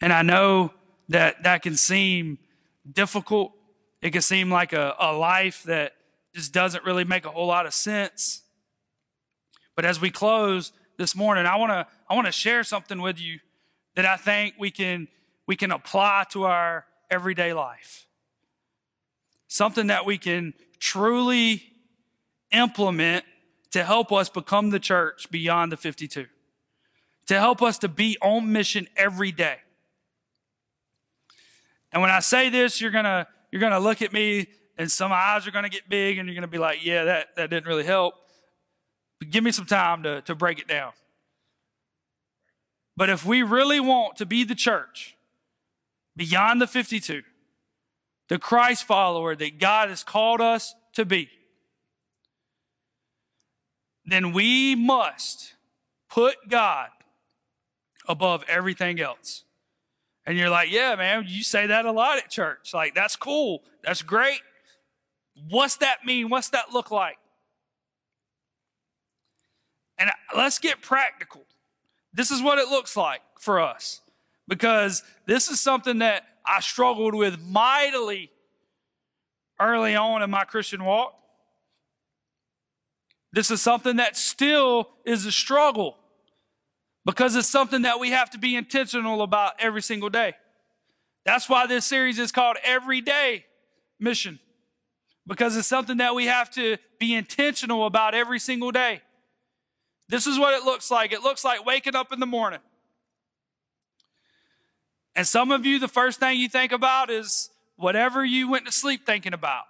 And 0.00 0.14
I 0.14 0.22
know 0.22 0.72
that 1.10 1.42
that 1.42 1.60
can 1.62 1.76
seem 1.76 2.38
difficult. 2.90 3.52
It 4.00 4.12
can 4.12 4.22
seem 4.22 4.50
like 4.50 4.72
a, 4.72 4.94
a 4.98 5.12
life 5.12 5.64
that 5.64 5.94
just 6.34 6.52
doesn't 6.52 6.84
really 6.84 7.04
make 7.04 7.24
a 7.24 7.30
whole 7.30 7.46
lot 7.46 7.66
of 7.66 7.74
sense. 7.74 8.42
But 9.76 9.84
as 9.84 10.00
we 10.00 10.10
close 10.10 10.72
this 10.98 11.14
morning, 11.14 11.46
I 11.46 11.56
want 11.56 11.70
to 11.70 11.86
I 12.08 12.14
want 12.14 12.26
to 12.26 12.32
share 12.32 12.64
something 12.64 13.00
with 13.00 13.20
you 13.20 13.38
that 13.94 14.04
I 14.04 14.16
think 14.16 14.54
we 14.58 14.70
can 14.70 15.08
we 15.46 15.56
can 15.56 15.70
apply 15.70 16.24
to 16.30 16.44
our 16.44 16.86
everyday 17.10 17.52
life. 17.52 18.06
Something 19.46 19.88
that 19.88 20.06
we 20.06 20.18
can 20.18 20.54
truly 20.78 21.62
implement 22.50 23.24
to 23.70 23.84
help 23.84 24.12
us 24.12 24.28
become 24.28 24.70
the 24.70 24.80
church 24.80 25.30
beyond 25.30 25.72
the 25.72 25.76
52. 25.76 26.26
To 27.26 27.38
help 27.38 27.62
us 27.62 27.78
to 27.78 27.88
be 27.88 28.16
on 28.20 28.52
mission 28.52 28.88
every 28.96 29.32
day. 29.32 29.58
And 31.92 32.02
when 32.02 32.10
I 32.10 32.20
say 32.20 32.50
this, 32.50 32.80
you're 32.80 32.90
going 32.90 33.04
to 33.04 33.26
you're 33.50 33.60
going 33.60 33.72
to 33.72 33.78
look 33.78 34.02
at 34.02 34.12
me 34.12 34.48
and 34.76 34.90
some 34.90 35.12
eyes 35.12 35.46
are 35.46 35.50
going 35.50 35.64
to 35.64 35.70
get 35.70 35.88
big 35.88 36.18
and 36.18 36.28
you're 36.28 36.34
going 36.34 36.42
to 36.42 36.48
be 36.48 36.58
like, 36.58 36.84
yeah, 36.84 37.04
that, 37.04 37.36
that 37.36 37.50
didn't 37.50 37.66
really 37.66 37.84
help. 37.84 38.14
But 39.18 39.30
give 39.30 39.44
me 39.44 39.52
some 39.52 39.66
time 39.66 40.02
to, 40.02 40.22
to 40.22 40.34
break 40.34 40.58
it 40.58 40.66
down. 40.66 40.92
But 42.96 43.10
if 43.10 43.24
we 43.24 43.42
really 43.42 43.80
want 43.80 44.16
to 44.16 44.26
be 44.26 44.44
the 44.44 44.54
church 44.54 45.16
beyond 46.16 46.60
the 46.60 46.66
52, 46.66 47.22
the 48.28 48.38
Christ 48.38 48.84
follower 48.84 49.34
that 49.34 49.58
God 49.58 49.88
has 49.88 50.02
called 50.02 50.40
us 50.40 50.74
to 50.94 51.04
be, 51.04 51.28
then 54.06 54.32
we 54.32 54.74
must 54.74 55.54
put 56.08 56.36
God 56.48 56.88
above 58.06 58.44
everything 58.48 59.00
else. 59.00 59.44
And 60.26 60.38
you're 60.38 60.50
like, 60.50 60.70
yeah, 60.70 60.94
man, 60.94 61.24
you 61.26 61.42
say 61.42 61.66
that 61.66 61.84
a 61.84 61.92
lot 61.92 62.18
at 62.18 62.30
church. 62.30 62.72
Like, 62.72 62.94
that's 62.94 63.16
cool. 63.16 63.62
That's 63.82 64.02
great. 64.02 64.40
What's 65.48 65.76
that 65.76 66.04
mean? 66.04 66.28
What's 66.28 66.48
that 66.50 66.72
look 66.72 66.90
like? 66.90 67.18
And 69.98 70.10
let's 70.36 70.58
get 70.58 70.82
practical. 70.82 71.44
This 72.12 72.30
is 72.30 72.42
what 72.42 72.58
it 72.58 72.68
looks 72.68 72.96
like 72.96 73.20
for 73.38 73.60
us 73.60 74.00
because 74.48 75.02
this 75.26 75.48
is 75.48 75.60
something 75.60 75.98
that 75.98 76.24
I 76.46 76.60
struggled 76.60 77.14
with 77.14 77.40
mightily 77.40 78.30
early 79.60 79.96
on 79.96 80.22
in 80.22 80.30
my 80.30 80.44
Christian 80.44 80.84
walk. 80.84 81.14
This 83.32 83.50
is 83.50 83.60
something 83.60 83.96
that 83.96 84.16
still 84.16 84.90
is 85.04 85.26
a 85.26 85.32
struggle 85.32 85.96
because 87.04 87.34
it's 87.34 87.48
something 87.48 87.82
that 87.82 87.98
we 87.98 88.10
have 88.10 88.30
to 88.30 88.38
be 88.38 88.54
intentional 88.54 89.22
about 89.22 89.54
every 89.58 89.82
single 89.82 90.08
day. 90.08 90.34
That's 91.24 91.48
why 91.48 91.66
this 91.66 91.84
series 91.84 92.18
is 92.18 92.30
called 92.30 92.56
Everyday 92.62 93.46
Mission 93.98 94.38
because 95.26 95.56
it's 95.56 95.68
something 95.68 95.98
that 95.98 96.14
we 96.14 96.26
have 96.26 96.50
to 96.50 96.76
be 96.98 97.14
intentional 97.14 97.86
about 97.86 98.14
every 98.14 98.38
single 98.38 98.70
day. 98.70 99.00
This 100.08 100.26
is 100.26 100.38
what 100.38 100.54
it 100.54 100.64
looks 100.64 100.90
like. 100.90 101.12
It 101.12 101.22
looks 101.22 101.44
like 101.44 101.64
waking 101.64 101.96
up 101.96 102.12
in 102.12 102.20
the 102.20 102.26
morning. 102.26 102.60
And 105.16 105.26
some 105.26 105.50
of 105.50 105.64
you, 105.64 105.78
the 105.78 105.88
first 105.88 106.20
thing 106.20 106.38
you 106.38 106.48
think 106.48 106.72
about 106.72 107.10
is 107.10 107.50
whatever 107.76 108.24
you 108.24 108.50
went 108.50 108.66
to 108.66 108.72
sleep 108.72 109.06
thinking 109.06 109.32
about. 109.32 109.64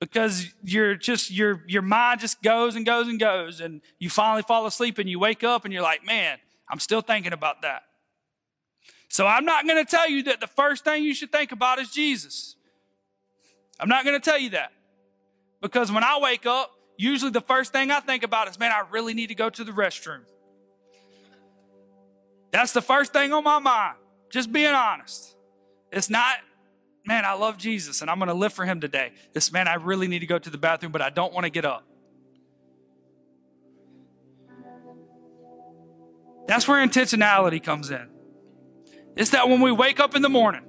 Because 0.00 0.52
you're 0.62 0.96
just 0.96 1.30
your 1.30 1.62
your 1.66 1.80
mind 1.80 2.20
just 2.20 2.42
goes 2.42 2.74
and 2.74 2.84
goes 2.84 3.06
and 3.06 3.18
goes, 3.18 3.60
and 3.60 3.80
you 3.98 4.10
finally 4.10 4.42
fall 4.42 4.66
asleep 4.66 4.98
and 4.98 5.08
you 5.08 5.18
wake 5.18 5.44
up 5.44 5.64
and 5.64 5.72
you're 5.72 5.82
like, 5.82 6.04
man, 6.04 6.38
I'm 6.68 6.80
still 6.80 7.00
thinking 7.00 7.32
about 7.32 7.62
that. 7.62 7.84
So 9.08 9.26
I'm 9.26 9.44
not 9.44 9.66
going 9.66 9.82
to 9.82 9.88
tell 9.88 10.10
you 10.10 10.24
that 10.24 10.40
the 10.40 10.46
first 10.48 10.84
thing 10.84 11.04
you 11.04 11.14
should 11.14 11.30
think 11.30 11.52
about 11.52 11.78
is 11.78 11.90
Jesus. 11.90 12.56
I'm 13.80 13.88
not 13.88 14.04
going 14.04 14.20
to 14.20 14.24
tell 14.24 14.38
you 14.38 14.50
that. 14.50 14.72
Because 15.60 15.90
when 15.90 16.04
I 16.04 16.18
wake 16.20 16.46
up, 16.46 16.70
usually 16.96 17.30
the 17.30 17.40
first 17.40 17.72
thing 17.72 17.90
I 17.90 18.00
think 18.00 18.22
about 18.22 18.48
is, 18.48 18.58
man, 18.58 18.70
I 18.70 18.84
really 18.90 19.14
need 19.14 19.28
to 19.28 19.34
go 19.34 19.50
to 19.50 19.64
the 19.64 19.72
restroom. 19.72 20.20
That's 22.52 22.72
the 22.72 22.82
first 22.82 23.12
thing 23.12 23.32
on 23.32 23.42
my 23.42 23.58
mind. 23.58 23.96
Just 24.30 24.52
being 24.52 24.74
honest. 24.74 25.36
It's 25.90 26.10
not, 26.10 26.36
man, 27.06 27.24
I 27.24 27.32
love 27.32 27.58
Jesus 27.58 28.00
and 28.00 28.10
I'm 28.10 28.18
going 28.18 28.28
to 28.28 28.34
live 28.34 28.52
for 28.52 28.64
him 28.64 28.80
today. 28.80 29.12
It's, 29.34 29.52
man, 29.52 29.68
I 29.68 29.74
really 29.74 30.06
need 30.06 30.20
to 30.20 30.26
go 30.26 30.38
to 30.38 30.50
the 30.50 30.58
bathroom, 30.58 30.92
but 30.92 31.02
I 31.02 31.10
don't 31.10 31.32
want 31.32 31.44
to 31.44 31.50
get 31.50 31.64
up. 31.64 31.84
That's 36.46 36.68
where 36.68 36.86
intentionality 36.86 37.62
comes 37.62 37.90
in. 37.90 38.08
It's 39.16 39.30
that 39.30 39.48
when 39.48 39.60
we 39.60 39.72
wake 39.72 39.98
up 39.98 40.14
in 40.14 40.22
the 40.22 40.28
morning, 40.28 40.62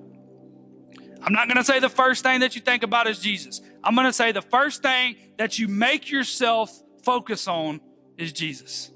I'm 1.26 1.34
not 1.34 1.48
going 1.48 1.58
to 1.58 1.64
say 1.64 1.80
the 1.80 1.90
first 1.90 2.24
thing 2.24 2.42
that 2.42 2.56
you 2.56 2.62
think 2.62 2.84
about 2.84 3.08
is 3.08 3.18
Jesus. 3.18 3.60
I'm 3.84 3.96
going 3.96 4.06
to 4.06 4.14
say 4.14 4.32
the 4.32 4.44
first 4.44 4.84
thing 4.84 5.16
that 5.38 5.58
you 5.58 5.68
make 5.68 6.12
yourself 6.12 6.72
focus 7.04 7.48
on 7.48 7.82
is 8.16 8.32
Jesus. 8.32 8.92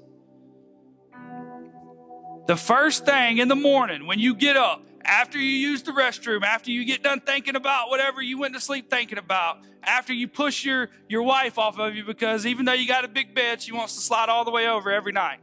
The 2.46 2.56
first 2.56 3.04
thing 3.04 3.38
in 3.38 3.48
the 3.48 3.56
morning 3.56 4.06
when 4.06 4.20
you 4.20 4.34
get 4.34 4.56
up 4.56 4.86
after 5.04 5.38
you 5.38 5.44
use 5.44 5.82
the 5.82 5.90
restroom, 5.90 6.42
after 6.42 6.70
you 6.70 6.84
get 6.84 7.02
done 7.02 7.20
thinking 7.20 7.56
about 7.56 7.90
whatever 7.90 8.22
you 8.22 8.38
went 8.38 8.54
to 8.54 8.60
sleep 8.60 8.88
thinking 8.88 9.18
about, 9.18 9.58
after 9.82 10.12
you 10.12 10.28
push 10.28 10.64
your, 10.64 10.88
your 11.08 11.22
wife 11.22 11.58
off 11.58 11.80
of 11.80 11.96
you 11.96 12.04
because 12.04 12.46
even 12.46 12.64
though 12.64 12.72
you 12.72 12.86
got 12.86 13.04
a 13.04 13.08
big 13.08 13.34
bed, 13.34 13.60
she 13.60 13.72
wants 13.72 13.96
to 13.96 14.00
slide 14.00 14.28
all 14.28 14.44
the 14.44 14.50
way 14.52 14.68
over 14.68 14.92
every 14.92 15.12
night. 15.12 15.40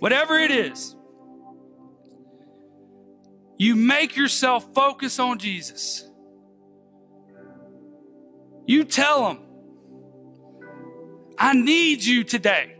Whatever 0.00 0.38
it 0.38 0.50
is, 0.50 0.96
you 3.56 3.76
make 3.76 4.16
yourself 4.16 4.72
focus 4.74 5.18
on 5.18 5.38
Jesus. 5.38 6.08
You 8.66 8.84
tell 8.84 9.30
him, 9.30 9.38
I 11.38 11.52
need 11.54 12.02
you 12.02 12.24
today. 12.24 12.76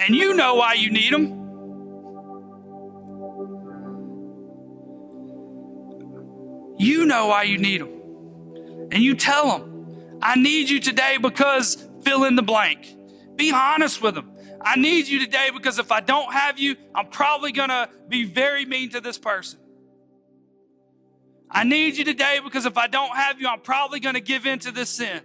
And 0.00 0.14
you 0.14 0.34
know 0.34 0.54
why 0.54 0.74
you 0.74 0.90
need 0.90 1.12
him. 1.12 1.38
You 6.78 7.06
know 7.06 7.26
why 7.26 7.42
you 7.42 7.58
need 7.58 7.80
him. 7.80 7.88
And 8.92 9.02
you 9.02 9.14
tell 9.16 9.58
him, 9.58 10.18
I 10.22 10.36
need 10.36 10.70
you 10.70 10.80
today 10.80 11.18
because 11.20 11.88
fill 12.02 12.24
in 12.24 12.36
the 12.36 12.42
blank. 12.42 12.86
Be 13.36 13.52
honest 13.52 14.00
with 14.00 14.16
him. 14.16 14.32
I 14.60 14.76
need 14.76 15.06
you 15.06 15.20
today 15.20 15.50
because 15.52 15.78
if 15.78 15.92
I 15.92 16.00
don't 16.00 16.32
have 16.32 16.58
you, 16.58 16.76
I'm 16.94 17.08
probably 17.08 17.52
going 17.52 17.68
to 17.68 17.88
be 18.08 18.24
very 18.24 18.64
mean 18.64 18.90
to 18.90 19.00
this 19.00 19.18
person. 19.18 19.60
I 21.50 21.64
need 21.64 21.96
you 21.96 22.04
today 22.04 22.40
because 22.42 22.66
if 22.66 22.76
I 22.76 22.88
don't 22.88 23.14
have 23.14 23.40
you, 23.40 23.48
I'm 23.48 23.60
probably 23.60 24.00
going 24.00 24.14
to 24.14 24.20
give 24.20 24.46
in 24.46 24.58
to 24.60 24.70
this 24.70 24.90
sin. 24.90 25.22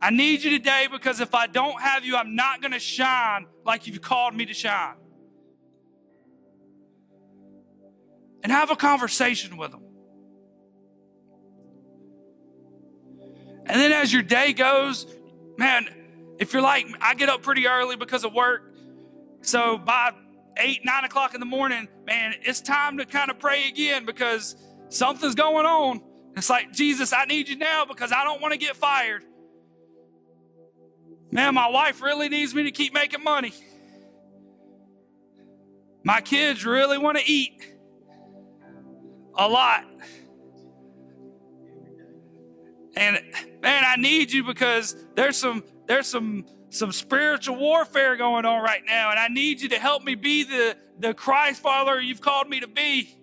I 0.00 0.10
need 0.10 0.42
you 0.42 0.50
today 0.50 0.88
because 0.90 1.20
if 1.20 1.34
I 1.34 1.46
don't 1.46 1.80
have 1.80 2.04
you, 2.04 2.16
I'm 2.16 2.34
not 2.34 2.60
going 2.60 2.72
to 2.72 2.80
shine 2.80 3.46
like 3.64 3.86
you've 3.86 4.00
called 4.00 4.34
me 4.34 4.46
to 4.46 4.54
shine. 4.54 4.96
And 8.42 8.50
have 8.50 8.72
a 8.72 8.76
conversation 8.76 9.56
with 9.56 9.70
them. 9.70 9.84
And 13.66 13.80
then 13.80 13.92
as 13.92 14.12
your 14.12 14.22
day 14.22 14.52
goes, 14.52 15.06
man, 15.56 16.01
if 16.42 16.52
you're 16.52 16.60
like, 16.60 16.88
I 17.00 17.14
get 17.14 17.28
up 17.28 17.42
pretty 17.42 17.68
early 17.68 17.94
because 17.94 18.24
of 18.24 18.34
work. 18.34 18.74
So 19.42 19.78
by 19.78 20.10
eight, 20.56 20.80
nine 20.84 21.04
o'clock 21.04 21.34
in 21.34 21.40
the 21.40 21.46
morning, 21.46 21.86
man, 22.04 22.34
it's 22.42 22.60
time 22.60 22.98
to 22.98 23.06
kind 23.06 23.30
of 23.30 23.38
pray 23.38 23.68
again 23.68 24.04
because 24.04 24.56
something's 24.88 25.36
going 25.36 25.66
on. 25.66 26.02
It's 26.36 26.50
like, 26.50 26.72
Jesus, 26.72 27.12
I 27.12 27.26
need 27.26 27.48
you 27.48 27.56
now 27.56 27.84
because 27.84 28.10
I 28.10 28.24
don't 28.24 28.42
want 28.42 28.52
to 28.52 28.58
get 28.58 28.74
fired. 28.74 29.22
Man, 31.30 31.54
my 31.54 31.70
wife 31.70 32.02
really 32.02 32.28
needs 32.28 32.56
me 32.56 32.64
to 32.64 32.72
keep 32.72 32.92
making 32.92 33.22
money. 33.22 33.54
My 36.02 36.20
kids 36.20 36.66
really 36.66 36.98
want 36.98 37.18
to 37.18 37.24
eat 37.24 37.72
a 39.38 39.46
lot. 39.48 39.84
And 42.96 43.20
man, 43.62 43.84
I 43.86 43.94
need 43.96 44.32
you 44.32 44.42
because 44.42 44.96
there's 45.14 45.36
some 45.36 45.62
there's 45.86 46.06
some 46.06 46.44
some 46.72 46.90
spiritual 46.90 47.56
warfare 47.56 48.16
going 48.16 48.46
on 48.46 48.62
right 48.62 48.82
now, 48.86 49.10
and 49.10 49.18
I 49.18 49.28
need 49.28 49.60
you 49.60 49.68
to 49.70 49.78
help 49.78 50.02
me 50.04 50.14
be 50.14 50.42
the, 50.42 50.74
the 50.98 51.12
Christ 51.12 51.60
follower 51.60 52.00
you've 52.00 52.22
called 52.22 52.48
me 52.48 52.60
to 52.60 52.66
be. 52.66 53.14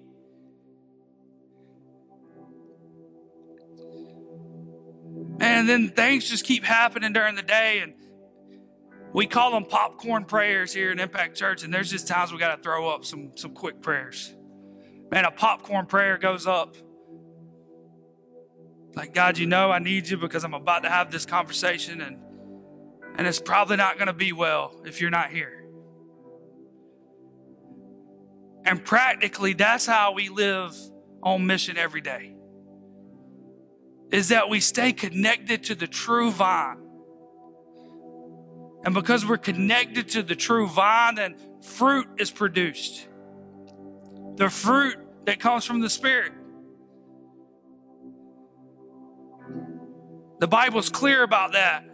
And 5.42 5.68
then 5.68 5.90
things 5.90 6.30
just 6.30 6.46
keep 6.46 6.64
happening 6.64 7.12
during 7.12 7.34
the 7.34 7.42
day, 7.42 7.80
and 7.80 7.96
we 9.14 9.26
call 9.26 9.50
them 9.52 9.66
popcorn 9.66 10.26
prayers 10.26 10.72
here 10.72 10.92
in 10.92 11.00
Impact 11.00 11.36
Church, 11.36 11.64
and 11.64 11.74
there's 11.74 11.90
just 11.90 12.08
times 12.08 12.32
we 12.32 12.38
got 12.38 12.56
to 12.56 12.62
throw 12.62 12.88
up 12.88 13.04
some, 13.04 13.32
some 13.34 13.56
quick 13.56 13.82
prayers. 13.82 14.36
Man, 15.10 15.26
a 15.26 15.32
popcorn 15.32 15.88
prayer 15.88 16.20
goes 16.20 16.46
up. 16.46 16.76
Like, 18.94 19.16
God, 19.16 19.40
you 19.40 19.48
know 19.48 19.72
I 19.72 19.80
need 19.80 20.08
you 20.08 20.18
because 20.18 20.44
I'm 20.44 20.54
about 20.54 20.84
to 20.84 20.90
have 20.90 21.12
this 21.12 21.26
conversation, 21.26 22.02
and 22.02 22.29
and 23.20 23.28
it's 23.28 23.42
probably 23.42 23.76
not 23.76 23.98
going 23.98 24.08
to 24.08 24.14
be 24.14 24.32
well 24.32 24.80
if 24.86 25.02
you're 25.02 25.10
not 25.10 25.30
here. 25.30 25.66
And 28.64 28.86
practically, 28.86 29.52
that's 29.52 29.86
how 29.86 30.14
we 30.14 30.30
live 30.30 30.74
on 31.22 31.46
mission 31.46 31.78
every 31.78 32.00
day. 32.00 32.34
Is 34.10 34.30
that 34.30 34.48
we 34.48 34.62
stay 34.62 34.94
connected 34.94 35.66
to 35.66 35.76
the 35.76 35.86
true 35.86 36.32
vine. 36.32 36.78
And 38.86 38.94
because 38.94 39.26
we're 39.26 39.36
connected 39.36 40.08
to 40.12 40.24
the 40.24 40.38
true 40.38 40.68
vine, 40.68 41.16
then 41.16 41.36
fruit 41.62 42.08
is 42.20 42.32
produced. 42.32 43.06
The 44.36 44.50
fruit 44.50 44.96
that 45.26 45.42
comes 45.42 45.66
from 45.66 45.82
the 45.82 45.90
Spirit. 45.90 46.32
The 50.40 50.48
Bible's 50.48 50.90
clear 50.90 51.22
about 51.22 51.52
that. 51.52 51.89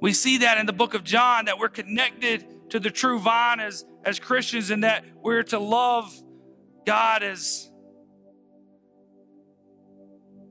We 0.00 0.12
see 0.12 0.38
that 0.38 0.58
in 0.58 0.66
the 0.66 0.72
book 0.72 0.94
of 0.94 1.04
John 1.04 1.46
that 1.46 1.58
we're 1.58 1.68
connected 1.68 2.70
to 2.70 2.78
the 2.78 2.90
true 2.90 3.18
vine 3.18 3.60
as, 3.60 3.84
as 4.04 4.18
Christians 4.18 4.70
and 4.70 4.84
that 4.84 5.04
we're 5.22 5.42
to 5.44 5.58
love 5.58 6.12
God 6.86 7.22
as 7.22 7.70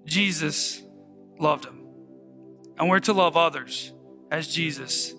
Jesus 0.05 0.81
loved 1.39 1.65
him. 1.65 1.83
And 2.77 2.89
we're 2.89 2.99
to 3.01 3.13
love 3.13 3.37
others 3.37 3.93
as 4.31 4.47
Jesus 4.47 5.13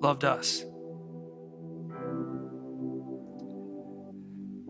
loved 0.00 0.24
us. 0.24 0.64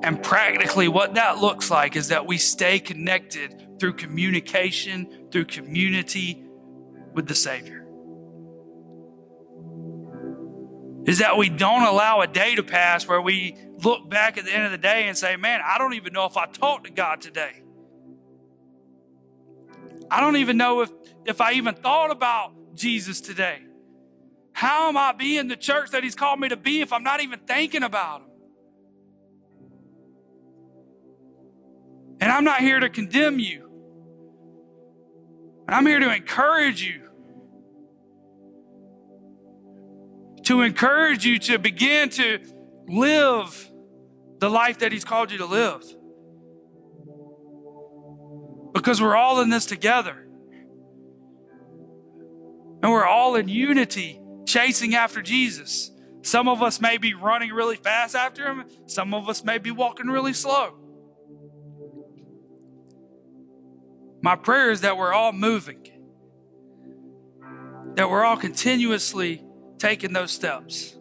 And 0.05 0.21
practically, 0.21 0.89
what 0.89 1.15
that 1.15 1.39
looks 1.39 1.71
like 1.71 1.95
is 1.95 2.09
that 2.09 2.27
we 2.27 2.37
stay 2.37 2.81
connected 2.81 3.79
through 3.79 3.95
communication, 3.95 5.29
through 5.31 5.45
community 5.45 6.45
with 7.15 7.29
the 7.29 7.35
Savior. 7.35 7.82
Is 11.07 11.19
that 11.19 11.37
we 11.37 11.49
don't 11.49 11.83
allow 11.83 12.21
a 12.21 12.27
day 12.27 12.55
to 12.55 12.63
pass 12.63 13.07
where 13.07 13.21
we 13.21 13.57
look 13.83 14.09
back 14.09 14.39
at 14.39 14.45
the 14.45 14.53
end 14.53 14.65
of 14.65 14.71
the 14.71 14.79
day 14.79 15.09
and 15.09 15.19
say, 15.19 15.37
man, 15.37 15.61
I 15.65 15.79
don't 15.79 15.95
even 15.95 16.13
know 16.13 16.27
if 16.27 16.37
I 16.37 16.47
talked 16.47 16.85
to 16.85 16.93
God 16.93 17.21
today. 17.21 17.63
I 20.11 20.21
don't 20.21 20.37
even 20.37 20.57
know 20.57 20.83
if, 20.83 20.91
if 21.27 21.41
I 21.41 21.53
even 21.53 21.75
thought 21.75 22.11
about 22.11 22.53
Jesus 22.75 23.21
today. 23.21 23.61
How 24.53 24.89
am 24.89 24.97
I 24.97 25.13
being 25.13 25.49
the 25.49 25.57
church 25.57 25.91
that 25.91 26.05
He's 26.05 26.15
called 26.15 26.39
me 26.39 26.49
to 26.51 26.57
be 26.57 26.83
if 26.83 26.93
I'm 26.93 27.03
not 27.03 27.21
even 27.21 27.41
thinking 27.41 27.83
about 27.83 28.21
Him? 28.21 28.29
And 32.21 32.31
I'm 32.31 32.45
not 32.45 32.61
here 32.61 32.79
to 32.79 32.89
condemn 32.89 33.41
you. 33.41 33.71
I'm 35.69 35.87
here 35.87 35.99
to 35.99 36.15
encourage 36.15 36.83
you 36.83 37.09
to 40.45 40.63
encourage 40.63 41.25
you 41.25 41.39
to 41.39 41.59
begin 41.59 42.09
to 42.11 42.39
live 42.89 43.71
the 44.39 44.51
life 44.51 44.81
that 44.81 44.93
He's 44.93 45.05
called 45.05 45.31
you 45.31 45.39
to 45.39 45.47
live. 45.47 45.83
Because 48.75 49.01
we're 49.01 49.17
all 49.17 49.41
in 49.41 49.51
this 49.51 49.67
together. 49.67 50.27
And 52.83 52.91
we're 52.91 53.07
all 53.07 53.37
in 53.37 53.49
unity, 53.49 54.21
chasing 54.47 54.95
after 54.95 55.23
Jesus. 55.23 55.93
Some 56.23 56.49
of 56.49 56.63
us 56.63 56.81
may 56.81 56.99
be 56.99 57.15
running 57.15 57.51
really 57.51 57.77
fast 57.77 58.17
after 58.17 58.47
Him, 58.47 58.65
some 58.87 59.15
of 59.15 59.29
us 59.29 59.45
may 59.45 59.59
be 59.59 59.71
walking 59.71 60.07
really 60.07 60.33
slow. 60.33 60.79
My 64.23 64.37
prayer 64.37 64.71
is 64.71 64.83
that 64.83 64.97
we're 64.97 65.13
all 65.13 65.33
moving, 65.33 65.83
that 67.97 68.09
we're 68.09 68.25
all 68.25 68.37
continuously 68.37 69.45
taking 69.83 70.13
those 70.13 70.31
steps. 70.31 70.97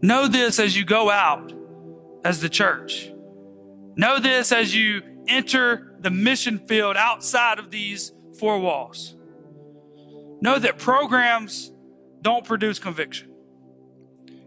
Know 0.00 0.28
this 0.28 0.58
as 0.58 0.74
you 0.74 0.86
go 0.86 1.10
out 1.10 1.52
as 2.24 2.40
the 2.40 2.48
church. 2.48 3.10
Know 3.96 4.18
this 4.18 4.50
as 4.50 4.74
you 4.74 5.02
enter 5.28 5.94
the 6.00 6.10
mission 6.10 6.58
field 6.58 6.96
outside 6.96 7.58
of 7.58 7.70
these 7.70 8.12
four 8.38 8.58
walls. 8.58 9.14
Know 10.40 10.58
that 10.58 10.78
programs 10.78 11.70
don't 12.22 12.46
produce 12.46 12.78
conviction. 12.78 13.30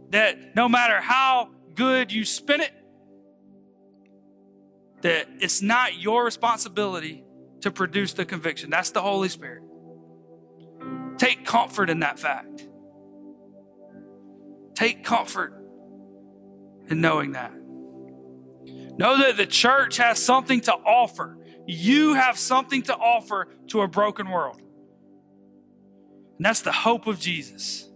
That 0.09 0.55
no 0.55 0.67
matter 0.67 0.99
how 0.99 1.51
good 1.75 2.11
you 2.11 2.25
spin 2.25 2.61
it, 2.61 2.73
that 5.01 5.27
it's 5.39 5.61
not 5.61 5.99
your 5.99 6.25
responsibility 6.25 7.23
to 7.61 7.69
produce 7.69 8.13
the 8.13 8.25
conviction. 8.25 8.71
That's 8.71 8.89
the 8.89 9.03
Holy 9.03 9.29
Spirit. 9.29 9.66
Take 11.17 11.45
comfort 11.45 11.89
in 11.89 11.99
that 11.99 12.19
fact. 12.19 12.67
Take 14.75 15.03
comfort 15.03 15.53
in 16.89 17.01
knowing 17.01 17.31
that. 17.33 17.53
Know 18.97 19.17
that 19.19 19.37
the 19.37 19.45
church 19.45 19.97
has 19.97 20.21
something 20.21 20.61
to 20.61 20.73
offer. 20.73 21.37
You 21.65 22.13
have 22.13 22.37
something 22.37 22.83
to 22.83 22.95
offer 22.95 23.47
to 23.67 23.81
a 23.81 23.87
broken 23.87 24.29
world. 24.29 24.61
And 26.37 26.45
that's 26.45 26.61
the 26.61 26.71
hope 26.71 27.07
of 27.07 27.19
Jesus. 27.19 27.89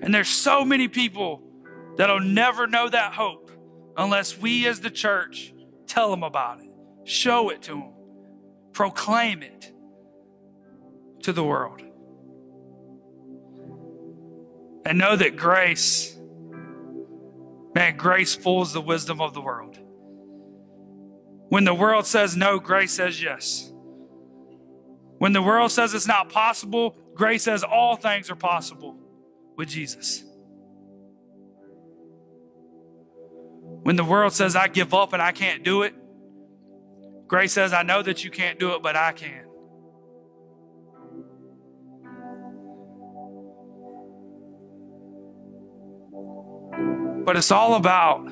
And 0.00 0.14
there's 0.14 0.28
so 0.28 0.64
many 0.64 0.88
people 0.88 1.42
that'll 1.96 2.20
never 2.20 2.66
know 2.66 2.88
that 2.88 3.12
hope 3.12 3.50
unless 3.96 4.38
we 4.38 4.66
as 4.66 4.80
the 4.80 4.90
church 4.90 5.52
tell 5.86 6.10
them 6.10 6.22
about 6.22 6.60
it, 6.60 6.70
show 7.04 7.50
it 7.50 7.62
to 7.62 7.72
them, 7.72 7.92
proclaim 8.72 9.42
it 9.42 9.71
to 11.22 11.32
the 11.32 11.44
world. 11.44 11.82
And 14.84 14.98
know 14.98 15.16
that 15.16 15.36
grace, 15.36 16.16
man, 17.74 17.96
grace 17.96 18.34
fools 18.34 18.72
the 18.72 18.80
wisdom 18.80 19.20
of 19.20 19.32
the 19.34 19.40
world. 19.40 19.78
When 21.48 21.64
the 21.64 21.74
world 21.74 22.06
says 22.06 22.36
no, 22.36 22.58
grace 22.58 22.92
says 22.92 23.22
yes. 23.22 23.72
When 25.18 25.32
the 25.32 25.42
world 25.42 25.70
says 25.70 25.94
it's 25.94 26.08
not 26.08 26.30
possible, 26.30 26.96
grace 27.14 27.44
says 27.44 27.62
all 27.62 27.96
things 27.96 28.30
are 28.30 28.36
possible 28.36 28.96
with 29.56 29.68
Jesus. 29.68 30.24
When 33.82 33.96
the 33.96 34.04
world 34.04 34.32
says 34.32 34.56
I 34.56 34.68
give 34.68 34.94
up 34.94 35.12
and 35.12 35.22
I 35.22 35.32
can't 35.32 35.62
do 35.62 35.82
it, 35.82 35.94
grace 37.26 37.52
says 37.52 37.72
I 37.72 37.82
know 37.82 38.02
that 38.02 38.24
you 38.24 38.30
can't 38.30 38.58
do 38.58 38.74
it, 38.74 38.82
but 38.82 38.96
I 38.96 39.12
can. 39.12 39.41
But 47.24 47.36
it's 47.36 47.50
all 47.50 47.74
about, 47.74 48.30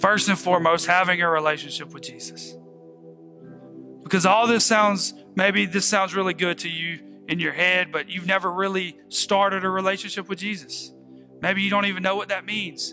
first 0.00 0.28
and 0.28 0.38
foremost, 0.38 0.86
having 0.86 1.22
a 1.22 1.28
relationship 1.28 1.92
with 1.92 2.02
Jesus. 2.02 2.56
Because 4.02 4.26
all 4.26 4.46
this 4.46 4.66
sounds, 4.66 5.14
maybe 5.36 5.66
this 5.66 5.86
sounds 5.86 6.14
really 6.14 6.34
good 6.34 6.58
to 6.58 6.68
you 6.68 6.98
in 7.28 7.38
your 7.38 7.52
head, 7.52 7.92
but 7.92 8.08
you've 8.08 8.26
never 8.26 8.52
really 8.52 8.98
started 9.08 9.64
a 9.64 9.70
relationship 9.70 10.28
with 10.28 10.38
Jesus. 10.38 10.92
Maybe 11.40 11.62
you 11.62 11.70
don't 11.70 11.86
even 11.86 12.02
know 12.02 12.16
what 12.16 12.28
that 12.28 12.44
means. 12.44 12.92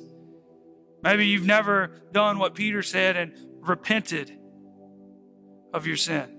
Maybe 1.02 1.28
you've 1.28 1.46
never 1.46 1.92
done 2.12 2.38
what 2.38 2.54
Peter 2.54 2.84
said 2.84 3.16
and 3.16 3.34
repented 3.62 4.38
of 5.74 5.88
your 5.88 5.98
sin. 5.98 6.38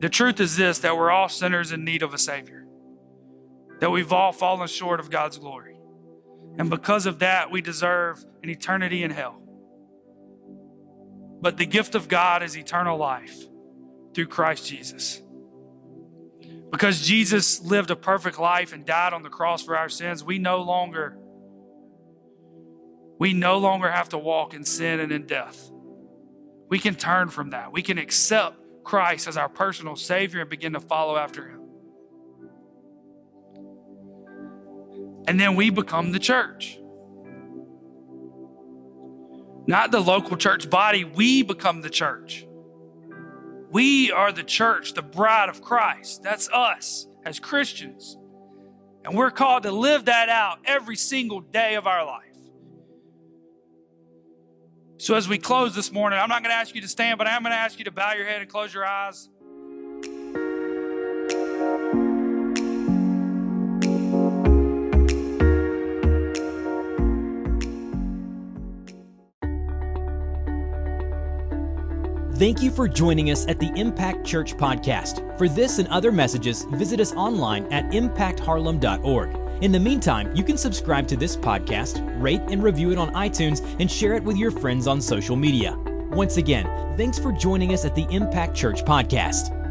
The 0.00 0.08
truth 0.08 0.40
is 0.40 0.56
this 0.56 0.80
that 0.80 0.96
we're 0.96 1.10
all 1.10 1.28
sinners 1.28 1.72
in 1.72 1.84
need 1.84 2.02
of 2.02 2.12
a 2.14 2.18
Savior, 2.18 2.66
that 3.80 3.90
we've 3.90 4.12
all 4.12 4.32
fallen 4.32 4.66
short 4.68 5.00
of 5.00 5.10
God's 5.10 5.38
glory. 5.38 5.73
And 6.58 6.70
because 6.70 7.06
of 7.06 7.18
that, 7.18 7.50
we 7.50 7.60
deserve 7.60 8.24
an 8.42 8.50
eternity 8.50 9.02
in 9.02 9.10
hell. 9.10 9.40
But 11.40 11.56
the 11.56 11.66
gift 11.66 11.94
of 11.94 12.08
God 12.08 12.42
is 12.42 12.56
eternal 12.56 12.96
life 12.96 13.36
through 14.14 14.26
Christ 14.26 14.66
Jesus. 14.66 15.20
Because 16.70 17.06
Jesus 17.06 17.60
lived 17.60 17.90
a 17.90 17.96
perfect 17.96 18.38
life 18.38 18.72
and 18.72 18.84
died 18.84 19.12
on 19.12 19.22
the 19.22 19.28
cross 19.28 19.62
for 19.62 19.76
our 19.76 19.88
sins, 19.88 20.24
we 20.24 20.38
no 20.38 20.62
longer 20.62 21.18
we 23.18 23.32
no 23.32 23.58
longer 23.58 23.88
have 23.88 24.08
to 24.08 24.18
walk 24.18 24.54
in 24.54 24.64
sin 24.64 24.98
and 24.98 25.12
in 25.12 25.26
death. 25.26 25.70
We 26.68 26.80
can 26.80 26.96
turn 26.96 27.28
from 27.28 27.50
that. 27.50 27.72
We 27.72 27.80
can 27.80 27.96
accept 27.96 28.56
Christ 28.82 29.28
as 29.28 29.36
our 29.36 29.48
personal 29.48 29.94
Savior 29.94 30.40
and 30.40 30.50
begin 30.50 30.72
to 30.72 30.80
follow 30.80 31.16
after 31.16 31.48
Him. 31.48 31.53
And 35.26 35.40
then 35.40 35.56
we 35.56 35.70
become 35.70 36.12
the 36.12 36.18
church. 36.18 36.78
Not 39.66 39.90
the 39.90 40.00
local 40.00 40.36
church 40.36 40.68
body, 40.68 41.04
we 41.04 41.42
become 41.42 41.80
the 41.80 41.90
church. 41.90 42.46
We 43.70 44.12
are 44.12 44.30
the 44.30 44.44
church, 44.44 44.92
the 44.92 45.02
bride 45.02 45.48
of 45.48 45.62
Christ. 45.62 46.22
That's 46.22 46.48
us 46.50 47.06
as 47.24 47.40
Christians. 47.40 48.16
And 49.04 49.16
we're 49.16 49.30
called 49.30 49.64
to 49.64 49.72
live 49.72 50.04
that 50.04 50.28
out 50.28 50.58
every 50.64 50.96
single 50.96 51.40
day 51.40 51.74
of 51.74 51.86
our 51.86 52.04
life. 52.06 52.20
So, 54.96 55.14
as 55.14 55.28
we 55.28 55.38
close 55.38 55.74
this 55.74 55.92
morning, 55.92 56.18
I'm 56.18 56.28
not 56.28 56.42
going 56.42 56.50
to 56.50 56.56
ask 56.56 56.74
you 56.74 56.80
to 56.80 56.88
stand, 56.88 57.18
but 57.18 57.26
I'm 57.26 57.42
going 57.42 57.52
to 57.52 57.58
ask 57.58 57.78
you 57.78 57.84
to 57.86 57.90
bow 57.90 58.12
your 58.12 58.26
head 58.26 58.40
and 58.40 58.48
close 58.48 58.72
your 58.72 58.86
eyes. 58.86 59.28
Thank 72.44 72.62
you 72.62 72.70
for 72.70 72.86
joining 72.86 73.30
us 73.30 73.48
at 73.48 73.58
the 73.58 73.72
Impact 73.74 74.22
Church 74.22 74.54
Podcast. 74.54 75.38
For 75.38 75.48
this 75.48 75.78
and 75.78 75.88
other 75.88 76.12
messages, 76.12 76.64
visit 76.72 77.00
us 77.00 77.14
online 77.14 77.64
at 77.72 77.90
impactharlem.org. 77.90 79.62
In 79.62 79.72
the 79.72 79.80
meantime, 79.80 80.30
you 80.36 80.44
can 80.44 80.58
subscribe 80.58 81.08
to 81.08 81.16
this 81.16 81.36
podcast, 81.36 82.04
rate 82.22 82.42
and 82.48 82.62
review 82.62 82.92
it 82.92 82.98
on 82.98 83.14
iTunes, 83.14 83.64
and 83.80 83.90
share 83.90 84.12
it 84.12 84.22
with 84.22 84.36
your 84.36 84.50
friends 84.50 84.86
on 84.86 85.00
social 85.00 85.36
media. 85.36 85.74
Once 86.10 86.36
again, 86.36 86.66
thanks 86.98 87.18
for 87.18 87.32
joining 87.32 87.72
us 87.72 87.86
at 87.86 87.94
the 87.94 88.06
Impact 88.10 88.54
Church 88.54 88.84
Podcast. 88.84 89.63